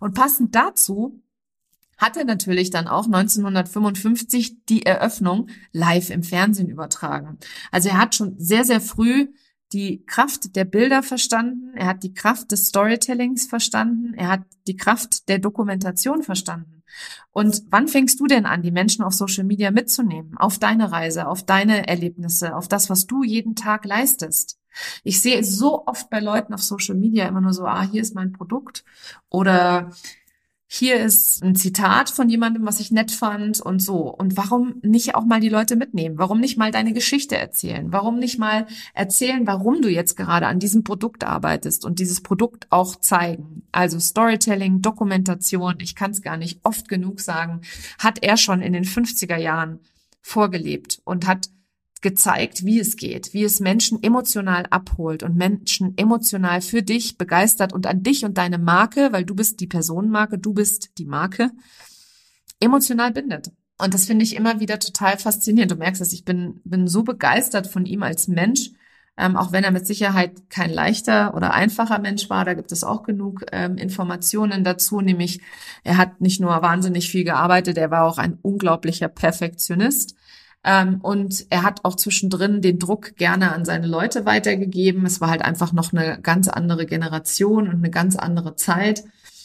Und 0.00 0.14
passend 0.14 0.54
dazu 0.54 1.20
hat 1.98 2.16
er 2.16 2.24
natürlich 2.24 2.70
dann 2.70 2.88
auch 2.88 3.04
1955 3.04 4.64
die 4.66 4.86
Eröffnung 4.86 5.48
live 5.72 6.08
im 6.08 6.22
Fernsehen 6.22 6.70
übertragen. 6.70 7.36
Also 7.70 7.90
er 7.90 7.98
hat 7.98 8.14
schon 8.14 8.34
sehr, 8.38 8.64
sehr 8.64 8.80
früh 8.80 9.28
die 9.74 10.04
Kraft 10.06 10.56
der 10.56 10.64
Bilder 10.64 11.02
verstanden, 11.02 11.74
er 11.74 11.86
hat 11.86 12.02
die 12.02 12.14
Kraft 12.14 12.52
des 12.52 12.66
Storytellings 12.66 13.46
verstanden, 13.46 14.14
er 14.14 14.28
hat 14.28 14.42
die 14.66 14.76
Kraft 14.76 15.28
der 15.28 15.38
Dokumentation 15.38 16.22
verstanden. 16.22 16.77
Und 17.32 17.62
wann 17.70 17.88
fängst 17.88 18.20
du 18.20 18.26
denn 18.26 18.46
an, 18.46 18.62
die 18.62 18.70
Menschen 18.70 19.04
auf 19.04 19.14
Social 19.14 19.44
Media 19.44 19.70
mitzunehmen, 19.70 20.36
auf 20.38 20.58
deine 20.58 20.90
Reise, 20.90 21.28
auf 21.28 21.44
deine 21.44 21.86
Erlebnisse, 21.88 22.54
auf 22.54 22.68
das, 22.68 22.90
was 22.90 23.06
du 23.06 23.22
jeden 23.22 23.54
Tag 23.54 23.84
leistest? 23.84 24.58
Ich 25.02 25.20
sehe 25.20 25.42
so 25.44 25.86
oft 25.86 26.10
bei 26.10 26.20
Leuten 26.20 26.54
auf 26.54 26.62
Social 26.62 26.94
Media 26.94 27.26
immer 27.26 27.40
nur 27.40 27.52
so, 27.52 27.64
ah, 27.64 27.82
hier 27.82 28.02
ist 28.02 28.14
mein 28.14 28.32
Produkt 28.32 28.84
oder 29.28 29.90
hier 30.70 31.00
ist 31.00 31.42
ein 31.42 31.56
Zitat 31.56 32.10
von 32.10 32.28
jemandem, 32.28 32.66
was 32.66 32.78
ich 32.78 32.90
nett 32.90 33.10
fand 33.10 33.58
und 33.58 33.80
so. 33.80 34.14
Und 34.14 34.36
warum 34.36 34.74
nicht 34.82 35.14
auch 35.14 35.24
mal 35.24 35.40
die 35.40 35.48
Leute 35.48 35.76
mitnehmen? 35.76 36.18
Warum 36.18 36.40
nicht 36.40 36.58
mal 36.58 36.70
deine 36.70 36.92
Geschichte 36.92 37.38
erzählen? 37.38 37.90
Warum 37.90 38.18
nicht 38.18 38.38
mal 38.38 38.66
erzählen, 38.92 39.46
warum 39.46 39.80
du 39.80 39.88
jetzt 39.88 40.14
gerade 40.14 40.46
an 40.46 40.58
diesem 40.58 40.84
Produkt 40.84 41.24
arbeitest 41.24 41.86
und 41.86 41.98
dieses 41.98 42.20
Produkt 42.22 42.66
auch 42.68 42.96
zeigen? 42.96 43.62
Also 43.72 43.98
Storytelling, 43.98 44.82
Dokumentation, 44.82 45.76
ich 45.80 45.94
kann 45.94 46.10
es 46.10 46.20
gar 46.20 46.36
nicht 46.36 46.60
oft 46.64 46.86
genug 46.86 47.20
sagen, 47.20 47.62
hat 47.98 48.22
er 48.22 48.36
schon 48.36 48.60
in 48.60 48.74
den 48.74 48.84
50er 48.84 49.38
Jahren 49.38 49.80
vorgelebt 50.20 51.00
und 51.04 51.26
hat 51.26 51.48
gezeigt, 52.00 52.64
wie 52.64 52.78
es 52.78 52.96
geht, 52.96 53.32
wie 53.34 53.44
es 53.44 53.60
Menschen 53.60 54.02
emotional 54.02 54.66
abholt 54.70 55.22
und 55.22 55.36
Menschen 55.36 55.96
emotional 55.96 56.60
für 56.60 56.82
dich 56.82 57.18
begeistert 57.18 57.72
und 57.72 57.86
an 57.86 58.02
dich 58.02 58.24
und 58.24 58.38
deine 58.38 58.58
Marke, 58.58 59.12
weil 59.12 59.24
du 59.24 59.34
bist 59.34 59.60
die 59.60 59.66
Personenmarke, 59.66 60.38
du 60.38 60.54
bist 60.54 60.98
die 60.98 61.04
Marke, 61.04 61.50
emotional 62.60 63.12
bindet. 63.12 63.50
Und 63.80 63.94
das 63.94 64.06
finde 64.06 64.24
ich 64.24 64.34
immer 64.34 64.60
wieder 64.60 64.78
total 64.78 65.18
faszinierend. 65.18 65.70
Du 65.70 65.76
merkst 65.76 66.02
es, 66.02 66.12
ich 66.12 66.24
bin, 66.24 66.60
bin 66.64 66.88
so 66.88 67.04
begeistert 67.04 67.68
von 67.68 67.86
ihm 67.86 68.02
als 68.02 68.26
Mensch, 68.26 68.72
ähm, 69.16 69.36
auch 69.36 69.52
wenn 69.52 69.64
er 69.64 69.70
mit 69.70 69.86
Sicherheit 69.86 70.50
kein 70.50 70.70
leichter 70.70 71.34
oder 71.34 71.54
einfacher 71.54 72.00
Mensch 72.00 72.28
war. 72.28 72.44
Da 72.44 72.54
gibt 72.54 72.72
es 72.72 72.82
auch 72.82 73.04
genug 73.04 73.44
ähm, 73.52 73.76
Informationen 73.76 74.64
dazu, 74.64 75.00
nämlich 75.00 75.40
er 75.84 75.96
hat 75.96 76.20
nicht 76.20 76.40
nur 76.40 76.50
wahnsinnig 76.60 77.08
viel 77.08 77.24
gearbeitet, 77.24 77.78
er 77.78 77.90
war 77.90 78.04
auch 78.04 78.18
ein 78.18 78.38
unglaublicher 78.42 79.08
Perfektionist. 79.08 80.16
Ähm, 80.68 81.00
und 81.00 81.46
er 81.48 81.62
hat 81.62 81.86
auch 81.86 81.96
zwischendrin 81.96 82.60
den 82.60 82.78
Druck 82.78 83.16
gerne 83.16 83.54
an 83.54 83.64
seine 83.64 83.86
Leute 83.86 84.26
weitergegeben. 84.26 85.06
Es 85.06 85.18
war 85.18 85.30
halt 85.30 85.40
einfach 85.40 85.72
noch 85.72 85.94
eine 85.94 86.20
ganz 86.20 86.46
andere 86.46 86.84
Generation 86.84 87.68
und 87.68 87.76
eine 87.76 87.90
ganz 87.90 88.16
andere 88.16 88.54
Zeit. 88.54 89.04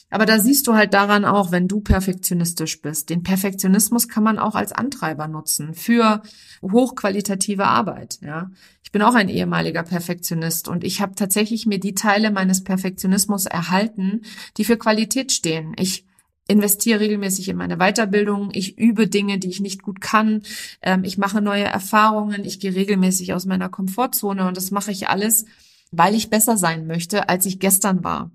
Aber 0.09 0.25
da 0.25 0.37
siehst 0.37 0.67
du 0.67 0.73
halt 0.73 0.93
daran 0.93 1.23
auch, 1.23 1.51
wenn 1.53 1.69
du 1.69 1.79
perfektionistisch 1.79 2.81
bist. 2.81 3.09
Den 3.09 3.23
Perfektionismus 3.23 4.09
kann 4.09 4.23
man 4.23 4.37
auch 4.37 4.53
als 4.53 4.73
Antreiber 4.73 5.29
nutzen 5.29 5.73
für 5.73 6.23
hochqualitative 6.61 7.67
Arbeit. 7.67 8.19
Ja, 8.21 8.51
ich 8.83 8.91
bin 8.91 9.01
auch 9.01 9.15
ein 9.15 9.29
ehemaliger 9.29 9.83
Perfektionist 9.83 10.67
und 10.67 10.83
ich 10.83 10.99
habe 10.99 11.15
tatsächlich 11.15 11.65
mir 11.65 11.79
die 11.79 11.95
Teile 11.95 12.31
meines 12.31 12.65
Perfektionismus 12.65 13.45
erhalten, 13.45 14.23
die 14.57 14.65
für 14.65 14.77
Qualität 14.77 15.31
stehen. 15.31 15.73
Ich 15.79 16.05
investiere 16.47 16.99
regelmäßig 16.99 17.49
in 17.49 17.57
meine 17.57 17.77
Weiterbildung, 17.77 18.49
ich 18.53 18.77
übe 18.77 19.07
Dinge, 19.07 19.39
die 19.39 19.49
ich 19.49 19.61
nicht 19.61 19.81
gut 19.81 20.01
kann, 20.01 20.43
ähm, 20.81 21.03
ich 21.03 21.17
mache 21.17 21.41
neue 21.41 21.63
Erfahrungen, 21.63 22.43
ich 22.43 22.59
gehe 22.59 22.75
regelmäßig 22.75 23.33
aus 23.33 23.45
meiner 23.45 23.69
Komfortzone 23.69 24.47
und 24.47 24.57
das 24.57 24.71
mache 24.71 24.91
ich 24.91 25.07
alles, 25.07 25.45
weil 25.91 26.15
ich 26.15 26.29
besser 26.29 26.57
sein 26.57 26.85
möchte, 26.87 27.29
als 27.29 27.45
ich 27.45 27.59
gestern 27.59 28.03
war. 28.03 28.31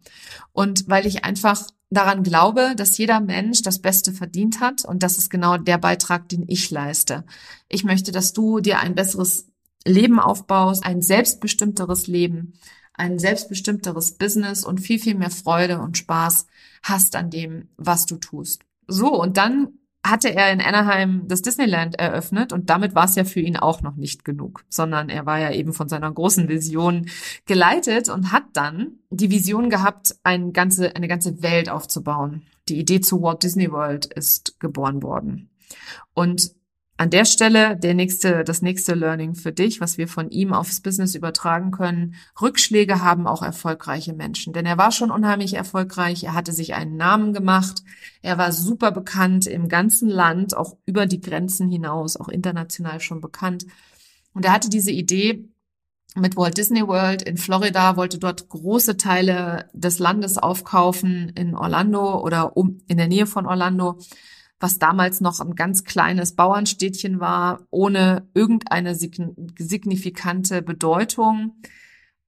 Und 0.52 0.88
weil 0.88 1.06
ich 1.06 1.24
einfach 1.24 1.66
daran 1.90 2.22
glaube, 2.22 2.74
dass 2.76 2.98
jeder 2.98 3.20
Mensch 3.20 3.62
das 3.62 3.80
Beste 3.80 4.12
verdient 4.12 4.60
hat 4.60 4.84
und 4.84 5.02
das 5.02 5.18
ist 5.18 5.30
genau 5.30 5.56
der 5.56 5.78
Beitrag, 5.78 6.28
den 6.28 6.44
ich 6.46 6.70
leiste. 6.70 7.24
Ich 7.68 7.84
möchte, 7.84 8.12
dass 8.12 8.32
du 8.32 8.60
dir 8.60 8.80
ein 8.80 8.94
besseres 8.94 9.48
Leben 9.84 10.20
aufbaust, 10.20 10.84
ein 10.84 11.02
selbstbestimmteres 11.02 12.06
Leben, 12.06 12.54
ein 12.94 13.18
selbstbestimmteres 13.18 14.12
Business 14.12 14.64
und 14.64 14.80
viel, 14.80 14.98
viel 14.98 15.14
mehr 15.14 15.30
Freude 15.30 15.78
und 15.80 15.96
Spaß 15.96 16.46
hast 16.82 17.16
an 17.16 17.30
dem, 17.30 17.68
was 17.76 18.06
du 18.06 18.16
tust. 18.16 18.62
So, 18.86 19.20
und 19.20 19.36
dann 19.36 19.78
hatte 20.06 20.34
er 20.34 20.52
in 20.52 20.60
Anaheim 20.60 21.24
das 21.26 21.42
Disneyland 21.42 21.98
eröffnet 21.98 22.52
und 22.52 22.70
damit 22.70 22.94
war 22.94 23.04
es 23.04 23.14
ja 23.14 23.24
für 23.24 23.40
ihn 23.40 23.56
auch 23.56 23.82
noch 23.82 23.96
nicht 23.96 24.24
genug, 24.24 24.64
sondern 24.68 25.08
er 25.08 25.26
war 25.26 25.38
ja 25.38 25.52
eben 25.52 25.72
von 25.72 25.88
seiner 25.88 26.10
großen 26.10 26.48
Vision 26.48 27.10
geleitet 27.46 28.08
und 28.08 28.32
hat 28.32 28.44
dann 28.54 28.98
die 29.10 29.30
Vision 29.30 29.70
gehabt, 29.70 30.16
eine 30.22 30.52
ganze, 30.52 30.94
eine 30.96 31.08
ganze 31.08 31.42
Welt 31.42 31.68
aufzubauen. 31.68 32.44
Die 32.68 32.78
Idee 32.78 33.00
zu 33.00 33.22
Walt 33.22 33.42
Disney 33.42 33.70
World 33.70 34.06
ist 34.06 34.58
geboren 34.60 35.02
worden. 35.02 35.50
Und 36.14 36.52
an 36.98 37.10
der 37.10 37.24
Stelle 37.24 37.76
der 37.76 37.94
nächste, 37.94 38.42
das 38.42 38.60
nächste 38.60 38.94
Learning 38.94 39.36
für 39.36 39.52
dich, 39.52 39.80
was 39.80 39.98
wir 39.98 40.08
von 40.08 40.30
ihm 40.30 40.52
aufs 40.52 40.80
Business 40.80 41.14
übertragen 41.14 41.70
können. 41.70 42.16
Rückschläge 42.40 43.02
haben 43.02 43.28
auch 43.28 43.42
erfolgreiche 43.42 44.12
Menschen, 44.12 44.52
denn 44.52 44.66
er 44.66 44.78
war 44.78 44.90
schon 44.90 45.12
unheimlich 45.12 45.54
erfolgreich. 45.54 46.24
Er 46.24 46.34
hatte 46.34 46.52
sich 46.52 46.74
einen 46.74 46.96
Namen 46.96 47.32
gemacht. 47.32 47.84
Er 48.20 48.36
war 48.36 48.50
super 48.50 48.90
bekannt 48.90 49.46
im 49.46 49.68
ganzen 49.68 50.08
Land, 50.08 50.56
auch 50.56 50.76
über 50.86 51.06
die 51.06 51.20
Grenzen 51.20 51.70
hinaus, 51.70 52.16
auch 52.16 52.28
international 52.28 52.98
schon 53.00 53.20
bekannt. 53.20 53.64
Und 54.34 54.44
er 54.44 54.52
hatte 54.52 54.68
diese 54.68 54.90
Idee, 54.90 55.48
mit 56.16 56.36
Walt 56.36 56.58
Disney 56.58 56.84
World 56.84 57.22
in 57.22 57.36
Florida, 57.36 57.96
wollte 57.96 58.18
dort 58.18 58.48
große 58.48 58.96
Teile 58.96 59.68
des 59.72 60.00
Landes 60.00 60.36
aufkaufen 60.36 61.28
in 61.36 61.54
Orlando 61.54 62.20
oder 62.20 62.56
um, 62.56 62.80
in 62.88 62.96
der 62.96 63.06
Nähe 63.06 63.26
von 63.26 63.46
Orlando 63.46 63.98
was 64.60 64.78
damals 64.78 65.20
noch 65.20 65.40
ein 65.40 65.54
ganz 65.54 65.84
kleines 65.84 66.34
Bauernstädtchen 66.34 67.20
war, 67.20 67.66
ohne 67.70 68.28
irgendeine 68.34 68.94
signifikante 68.94 70.62
Bedeutung. 70.62 71.60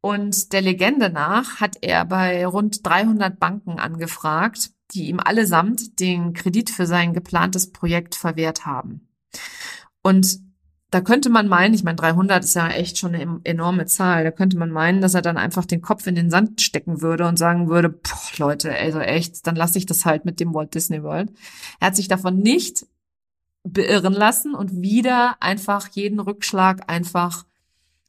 Und 0.01 0.53
der 0.53 0.63
Legende 0.63 1.11
nach 1.11 1.61
hat 1.61 1.77
er 1.83 2.05
bei 2.05 2.47
rund 2.47 2.87
300 2.87 3.39
Banken 3.39 3.79
angefragt, 3.79 4.71
die 4.93 5.09
ihm 5.09 5.21
allesamt 5.21 6.01
den 6.01 6.33
Kredit 6.33 6.71
für 6.71 6.87
sein 6.87 7.13
geplantes 7.13 7.71
Projekt 7.73 8.15
verwehrt 8.15 8.65
haben. 8.65 9.09
Und 10.03 10.39
da 10.91 11.01
könnte 11.01 11.31
man 11.31 11.47
meinen, 11.47 11.75
ich 11.75 11.85
meine, 11.85 11.97
300 11.97 12.43
ist 12.43 12.55
ja 12.55 12.69
echt 12.69 12.99
schon 12.99 13.15
eine 13.15 13.41
enorme 13.45 13.87
Zahl, 13.87 14.25
da 14.25 14.33
könnte 14.33 14.59
man 14.59 14.71
meinen, 14.71 15.01
dass 15.01 15.15
er 15.15 15.23
dann 15.23 15.37
einfach 15.37 15.65
den 15.65 15.83
Kopf 15.83 16.07
in 16.07 16.17
den 16.17 16.31
Sand 16.31 16.61
stecken 16.61 17.01
würde 17.01 17.29
und 17.29 17.39
sagen 17.39 17.69
würde, 17.69 17.91
boah, 17.91 18.21
Leute, 18.39 18.75
also 18.75 18.99
echt, 18.99 19.47
dann 19.47 19.55
lasse 19.55 19.79
ich 19.79 19.87
das 19.87 20.05
halt 20.05 20.25
mit 20.25 20.41
dem 20.41 20.53
Walt 20.53 20.75
Disney 20.75 21.03
World. 21.03 21.33
Er 21.79 21.89
hat 21.89 21.97
sich 21.97 22.09
davon 22.09 22.39
nicht 22.39 22.87
beirren 23.63 24.15
lassen 24.15 24.55
und 24.55 24.81
wieder 24.81 25.37
einfach 25.41 25.87
jeden 25.89 26.19
Rückschlag 26.19 26.91
einfach 26.91 27.45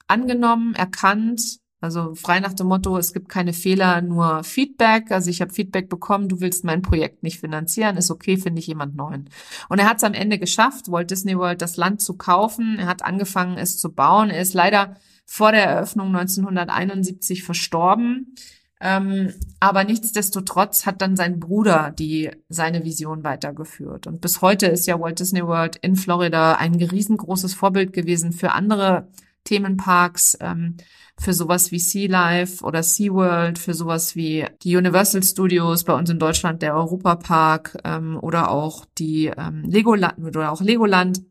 angenommen, 0.08 0.74
erkannt, 0.74 1.60
also 1.82 2.14
frei 2.14 2.40
nach 2.40 2.54
dem 2.54 2.68
Motto, 2.68 2.96
es 2.98 3.12
gibt 3.12 3.28
keine 3.28 3.54
Fehler, 3.54 4.02
nur 4.02 4.44
Feedback. 4.44 5.12
Also 5.12 5.32
ich 5.32 5.42
habe 5.42 5.52
Feedback 5.52 5.90
bekommen, 5.90 6.30
du 6.30 6.40
willst 6.40 6.64
mein 6.64 6.84
Projekt 6.84 7.24
nicht 7.24 7.40
finanzieren, 7.40 7.98
ist 7.98 8.12
okay, 8.12 8.38
finde 8.38 8.60
ich 8.60 8.68
jemand 8.68 8.96
neuen. 8.96 9.30
Und 9.68 9.80
er 9.80 9.90
hat 9.90 9.98
es 9.98 10.04
am 10.04 10.14
Ende 10.14 10.38
geschafft, 10.38 10.92
Walt 10.92 11.10
Disney 11.10 11.36
World 11.36 11.62
das 11.62 11.78
Land 11.78 12.00
zu 12.00 12.16
kaufen. 12.16 12.78
Er 12.78 12.86
hat 12.86 13.04
angefangen, 13.04 13.58
es 13.58 13.80
zu 13.80 13.92
bauen. 13.92 14.30
Er 14.30 14.42
ist 14.42 14.54
leider 14.54 14.96
vor 15.26 15.52
der 15.52 15.66
Eröffnung 15.66 16.16
1971 16.16 17.44
verstorben. 17.44 18.36
Ähm, 18.80 19.34
aber 19.60 19.84
nichtsdestotrotz 19.84 20.86
hat 20.86 21.02
dann 21.02 21.16
sein 21.16 21.40
Bruder 21.40 21.94
die 21.98 22.30
seine 22.48 22.84
Vision 22.84 23.24
weitergeführt. 23.24 24.06
Und 24.06 24.22
bis 24.22 24.42
heute 24.42 24.68
ist 24.68 24.86
ja 24.86 25.00
Walt 25.00 25.20
Disney 25.20 25.46
World 25.46 25.78
in 25.78 25.96
Florida 25.96 26.56
ein 26.56 26.76
riesengroßes 26.76 27.56
Vorbild 27.56 27.92
gewesen 27.92 28.34
für 28.34 28.52
andere 28.52 29.08
Themenparks. 29.44 30.38
Ähm, 30.40 30.78
für 31.22 31.34
sowas 31.34 31.72
wie 31.72 31.80
Sea 31.80 32.10
Life 32.10 32.64
oder 32.64 32.82
Sea 32.82 33.12
World, 33.12 33.60
für 33.60 33.76
sowas 33.76 34.16
wie 34.16 34.48
die 34.64 34.76
Universal 34.76 35.22
Studios 35.22 35.84
bei 35.84 35.94
uns 35.94 36.10
in 36.10 36.18
Deutschland, 36.18 36.64
der 36.64 36.76
Europa 36.76 37.16
Park 37.16 37.78
ähm, 37.84 38.18
oder 38.20 38.50
auch 38.50 38.86
die 38.98 39.28
ähm, 39.28 39.64
Legoland 39.64 40.18
oder 40.18 40.52
auch 40.52 40.62
Legoland. 40.62 41.22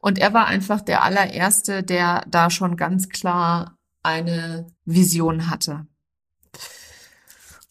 Und 0.00 0.18
er 0.18 0.34
war 0.34 0.46
einfach 0.46 0.80
der 0.80 1.04
allererste, 1.04 1.84
der 1.84 2.24
da 2.28 2.50
schon 2.50 2.76
ganz 2.76 3.08
klar 3.08 3.78
eine 4.02 4.66
Vision 4.84 5.48
hatte. 5.48 5.86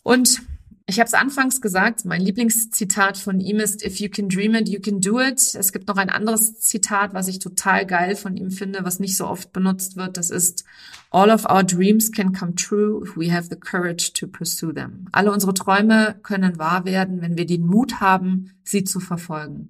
Und 0.04 0.42
ich 0.86 1.00
habe 1.00 1.08
es 1.08 1.14
anfangs 1.14 1.62
gesagt, 1.62 2.04
mein 2.04 2.22
Lieblingszitat 2.22 3.18
von 3.18 3.40
ihm 3.40 3.60
ist 3.60 3.86
If 3.86 4.00
you 4.00 4.10
can 4.10 4.28
dream 4.28 4.54
it, 4.54 4.68
you 4.68 4.82
can 4.82 5.00
do 5.00 5.20
it. 5.22 5.40
Es 5.56 5.72
gibt 5.72 5.88
noch 5.88 5.96
ein 5.96 6.10
anderes 6.10 6.60
Zitat, 6.60 7.14
was 7.14 7.30
ich 7.30 7.40
total 7.40 7.86
geil 7.86 8.16
von 8.18 8.36
ihm 8.36 8.52
finde, 8.52 8.84
was 8.84 9.00
nicht 9.00 9.16
so 9.16 9.26
oft 9.28 9.54
benutzt 9.54 9.96
wird. 9.96 10.18
Das 10.18 10.30
ist 10.30 10.66
All 11.14 11.30
of 11.30 11.46
our 11.46 11.64
dreams 11.64 12.10
can 12.12 12.34
come 12.34 12.56
true 12.56 13.04
if 13.04 13.16
we 13.16 13.30
have 13.30 13.48
the 13.48 13.56
courage 13.56 14.14
to 14.14 14.26
pursue 14.26 14.74
them. 14.74 15.06
Alle 15.12 15.32
unsere 15.32 15.54
Träume 15.54 16.16
können 16.24 16.58
wahr 16.58 16.86
werden, 16.86 17.22
wenn 17.22 17.38
wir 17.38 17.46
den 17.46 17.68
Mut 17.68 18.02
haben, 18.02 18.50
sie 18.64 18.84
zu 18.84 19.00
verfolgen. 19.00 19.70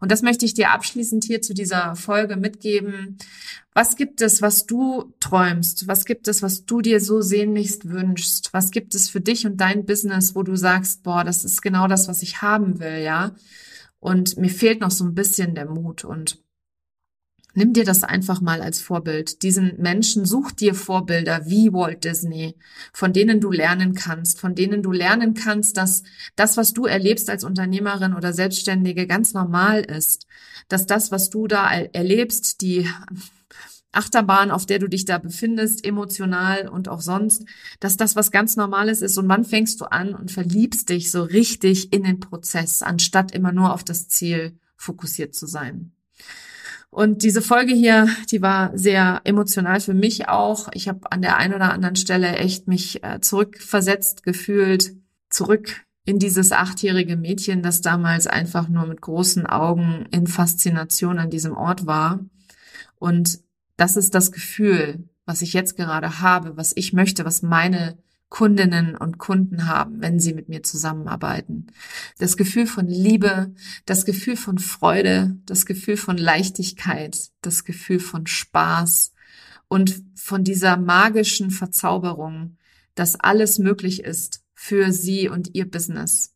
Und 0.00 0.12
das 0.12 0.20
möchte 0.20 0.44
ich 0.44 0.52
dir 0.52 0.72
abschließend 0.72 1.24
hier 1.24 1.40
zu 1.40 1.54
dieser 1.54 1.96
Folge 1.96 2.36
mitgeben. 2.36 3.16
Was 3.72 3.96
gibt 3.96 4.20
es, 4.20 4.42
was 4.42 4.66
du 4.66 5.14
träumst? 5.20 5.88
Was 5.88 6.04
gibt 6.04 6.28
es, 6.28 6.42
was 6.42 6.66
du 6.66 6.82
dir 6.82 7.00
so 7.00 7.22
sehnlichst 7.22 7.88
wünschst? 7.88 8.52
Was 8.52 8.70
gibt 8.70 8.94
es 8.94 9.08
für 9.08 9.22
dich 9.22 9.46
und 9.46 9.62
dein 9.62 9.86
Business, 9.86 10.34
wo 10.34 10.42
du 10.42 10.54
sagst, 10.54 11.02
boah, 11.02 11.24
das 11.24 11.46
ist 11.46 11.62
genau 11.62 11.88
das, 11.88 12.08
was 12.08 12.20
ich 12.20 12.42
haben 12.42 12.78
will, 12.78 12.98
ja? 12.98 13.34
Und 14.00 14.36
mir 14.36 14.50
fehlt 14.50 14.82
noch 14.82 14.90
so 14.90 15.02
ein 15.04 15.14
bisschen 15.14 15.54
der 15.54 15.64
Mut 15.64 16.04
und 16.04 16.43
Nimm 17.54 17.72
dir 17.72 17.84
das 17.84 18.02
einfach 18.02 18.40
mal 18.40 18.60
als 18.60 18.80
Vorbild. 18.80 19.42
Diesen 19.42 19.80
Menschen, 19.80 20.24
such 20.24 20.50
dir 20.50 20.74
Vorbilder 20.74 21.46
wie 21.46 21.72
Walt 21.72 22.02
Disney, 22.02 22.56
von 22.92 23.12
denen 23.12 23.40
du 23.40 23.52
lernen 23.52 23.94
kannst, 23.94 24.40
von 24.40 24.56
denen 24.56 24.82
du 24.82 24.90
lernen 24.90 25.34
kannst, 25.34 25.76
dass 25.76 26.02
das, 26.34 26.56
was 26.56 26.72
du 26.72 26.86
erlebst 26.86 27.30
als 27.30 27.44
Unternehmerin 27.44 28.14
oder 28.14 28.32
Selbstständige, 28.32 29.06
ganz 29.06 29.34
normal 29.34 29.80
ist. 29.82 30.26
Dass 30.68 30.86
das, 30.86 31.12
was 31.12 31.30
du 31.30 31.46
da 31.46 31.70
erlebst, 31.70 32.60
die 32.60 32.88
Achterbahn, 33.92 34.50
auf 34.50 34.66
der 34.66 34.80
du 34.80 34.88
dich 34.88 35.04
da 35.04 35.18
befindest, 35.18 35.84
emotional 35.84 36.68
und 36.68 36.88
auch 36.88 37.00
sonst, 37.00 37.44
dass 37.78 37.96
das 37.96 38.16
was 38.16 38.32
ganz 38.32 38.56
Normales 38.56 39.00
ist. 39.00 39.16
Und 39.16 39.28
wann 39.28 39.44
fängst 39.44 39.80
du 39.80 39.84
an 39.84 40.14
und 40.14 40.32
verliebst 40.32 40.88
dich 40.88 41.10
so 41.12 41.22
richtig 41.22 41.92
in 41.92 42.02
den 42.02 42.18
Prozess, 42.18 42.82
anstatt 42.82 43.32
immer 43.32 43.52
nur 43.52 43.72
auf 43.72 43.84
das 43.84 44.08
Ziel 44.08 44.58
fokussiert 44.76 45.34
zu 45.34 45.46
sein? 45.46 45.93
Und 46.94 47.24
diese 47.24 47.42
Folge 47.42 47.74
hier, 47.74 48.08
die 48.30 48.40
war 48.40 48.70
sehr 48.78 49.20
emotional 49.24 49.80
für 49.80 49.94
mich 49.94 50.28
auch. 50.28 50.68
Ich 50.74 50.86
habe 50.86 51.10
an 51.10 51.22
der 51.22 51.38
einen 51.38 51.52
oder 51.52 51.72
anderen 51.72 51.96
Stelle 51.96 52.36
echt 52.36 52.68
mich 52.68 53.02
äh, 53.02 53.20
zurückversetzt 53.20 54.22
gefühlt, 54.22 54.94
zurück 55.28 55.82
in 56.04 56.20
dieses 56.20 56.52
achtjährige 56.52 57.16
Mädchen, 57.16 57.64
das 57.64 57.80
damals 57.80 58.28
einfach 58.28 58.68
nur 58.68 58.86
mit 58.86 59.00
großen 59.00 59.44
Augen 59.44 60.06
in 60.12 60.28
Faszination 60.28 61.18
an 61.18 61.30
diesem 61.30 61.56
Ort 61.56 61.84
war. 61.84 62.20
Und 62.94 63.40
das 63.76 63.96
ist 63.96 64.14
das 64.14 64.30
Gefühl, 64.30 65.08
was 65.26 65.42
ich 65.42 65.52
jetzt 65.52 65.76
gerade 65.76 66.20
habe, 66.20 66.56
was 66.56 66.76
ich 66.76 66.92
möchte, 66.92 67.24
was 67.24 67.42
meine 67.42 67.98
Kundinnen 68.28 68.96
und 68.96 69.18
Kunden 69.18 69.66
haben, 69.66 70.00
wenn 70.00 70.18
sie 70.18 70.34
mit 70.34 70.48
mir 70.48 70.62
zusammenarbeiten. 70.62 71.68
Das 72.18 72.36
Gefühl 72.36 72.66
von 72.66 72.88
Liebe, 72.88 73.54
das 73.86 74.04
Gefühl 74.04 74.36
von 74.36 74.58
Freude, 74.58 75.36
das 75.46 75.66
Gefühl 75.66 75.96
von 75.96 76.18
Leichtigkeit, 76.18 77.30
das 77.42 77.64
Gefühl 77.64 78.00
von 78.00 78.26
Spaß 78.26 79.12
und 79.68 80.02
von 80.14 80.44
dieser 80.44 80.76
magischen 80.76 81.50
Verzauberung, 81.50 82.56
dass 82.94 83.14
alles 83.14 83.58
möglich 83.58 84.02
ist 84.02 84.42
für 84.54 84.92
sie 84.92 85.28
und 85.28 85.54
ihr 85.54 85.70
Business. 85.70 86.34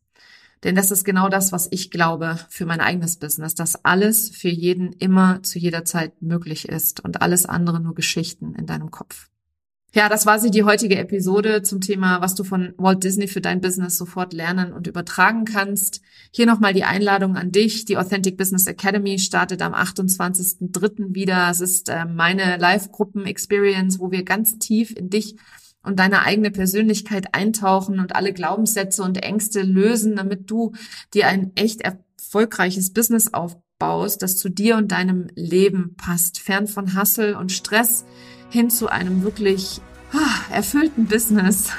Denn 0.63 0.75
das 0.75 0.91
ist 0.91 1.05
genau 1.05 1.29
das, 1.29 1.51
was 1.51 1.69
ich 1.71 1.89
glaube 1.89 2.37
für 2.49 2.65
mein 2.65 2.81
eigenes 2.81 3.17
Business, 3.17 3.55
dass 3.55 3.85
alles 3.85 4.29
für 4.29 4.49
jeden 4.49 4.91
immer 4.93 5.41
zu 5.41 5.57
jeder 5.57 5.85
Zeit 5.85 6.21
möglich 6.21 6.67
ist 6.67 6.99
und 6.99 7.21
alles 7.21 7.45
andere 7.45 7.79
nur 7.79 7.95
Geschichten 7.95 8.55
in 8.55 8.65
deinem 8.65 8.91
Kopf. 8.91 9.28
Ja, 9.91 10.07
das 10.07 10.27
war 10.27 10.37
sie, 10.37 10.51
die 10.51 10.63
heutige 10.63 10.97
Episode 10.97 11.63
zum 11.63 11.81
Thema, 11.81 12.21
was 12.21 12.35
du 12.35 12.43
von 12.43 12.73
Walt 12.77 13.03
Disney 13.03 13.27
für 13.27 13.41
dein 13.41 13.59
Business 13.59 13.97
sofort 13.97 14.33
lernen 14.33 14.71
und 14.71 14.85
übertragen 14.85 15.45
kannst. 15.45 16.01
Hier 16.31 16.45
nochmal 16.45 16.73
die 16.73 16.83
Einladung 16.83 17.35
an 17.35 17.51
dich. 17.51 17.85
Die 17.85 17.97
Authentic 17.97 18.37
Business 18.37 18.67
Academy 18.67 19.17
startet 19.17 19.63
am 19.63 19.73
28.03. 19.73 21.15
wieder. 21.15 21.49
Es 21.49 21.59
ist 21.59 21.89
äh, 21.89 22.05
meine 22.05 22.57
Live-Gruppen-Experience, 22.57 23.99
wo 23.99 24.11
wir 24.11 24.23
ganz 24.23 24.59
tief 24.59 24.95
in 24.95 25.09
dich 25.09 25.37
und 25.81 25.97
deine 25.97 26.21
eigene 26.21 26.51
Persönlichkeit 26.51 27.33
eintauchen 27.33 27.99
und 27.99 28.15
alle 28.15 28.31
Glaubenssätze 28.31 29.01
und 29.01 29.23
Ängste 29.23 29.63
lösen, 29.63 30.17
damit 30.17 30.51
du 30.51 30.73
dir 31.15 31.27
ein 31.27 31.51
echt 31.55 31.81
erfolgreiches 31.81 32.93
Business 32.93 33.33
aufbaust, 33.33 34.21
das 34.21 34.37
zu 34.37 34.49
dir 34.49 34.77
und 34.77 34.91
deinem 34.91 35.29
Leben 35.33 35.95
passt, 35.95 36.39
fern 36.39 36.67
von 36.67 36.93
Hassel 36.93 37.33
und 37.33 37.51
Stress 37.51 38.05
hin 38.49 38.69
zu 38.69 38.89
einem 38.89 39.23
wirklich 39.23 39.81
erfüllten 40.51 41.05
Business, 41.05 41.69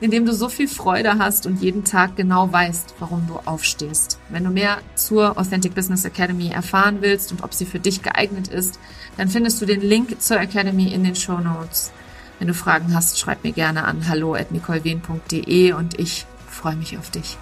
in 0.00 0.10
dem 0.10 0.26
du 0.26 0.32
so 0.32 0.48
viel 0.48 0.68
Freude 0.68 1.18
hast 1.18 1.46
und 1.46 1.62
jeden 1.62 1.84
Tag 1.84 2.16
genau 2.16 2.52
weißt, 2.52 2.94
warum 2.98 3.26
du 3.26 3.36
aufstehst. 3.44 4.18
Wenn 4.28 4.44
du 4.44 4.50
mehr 4.50 4.78
zur 4.94 5.38
Authentic 5.38 5.74
Business 5.74 6.04
Academy 6.04 6.48
erfahren 6.48 6.98
willst 7.00 7.32
und 7.32 7.42
ob 7.42 7.54
sie 7.54 7.66
für 7.66 7.78
dich 7.78 8.02
geeignet 8.02 8.48
ist, 8.48 8.78
dann 9.16 9.28
findest 9.28 9.60
du 9.60 9.66
den 9.66 9.80
Link 9.80 10.20
zur 10.20 10.40
Academy 10.40 10.92
in 10.92 11.04
den 11.04 11.16
Show 11.16 11.38
Notes. 11.38 11.92
Wenn 12.38 12.48
du 12.48 12.54
Fragen 12.54 12.94
hast, 12.94 13.18
schreib 13.18 13.44
mir 13.44 13.52
gerne 13.52 13.84
an 13.84 14.08
hallo@nicolewehn.de 14.08 15.72
und 15.72 15.98
ich 15.98 16.26
freue 16.48 16.76
mich 16.76 16.96
auf 16.96 17.10
dich. 17.10 17.36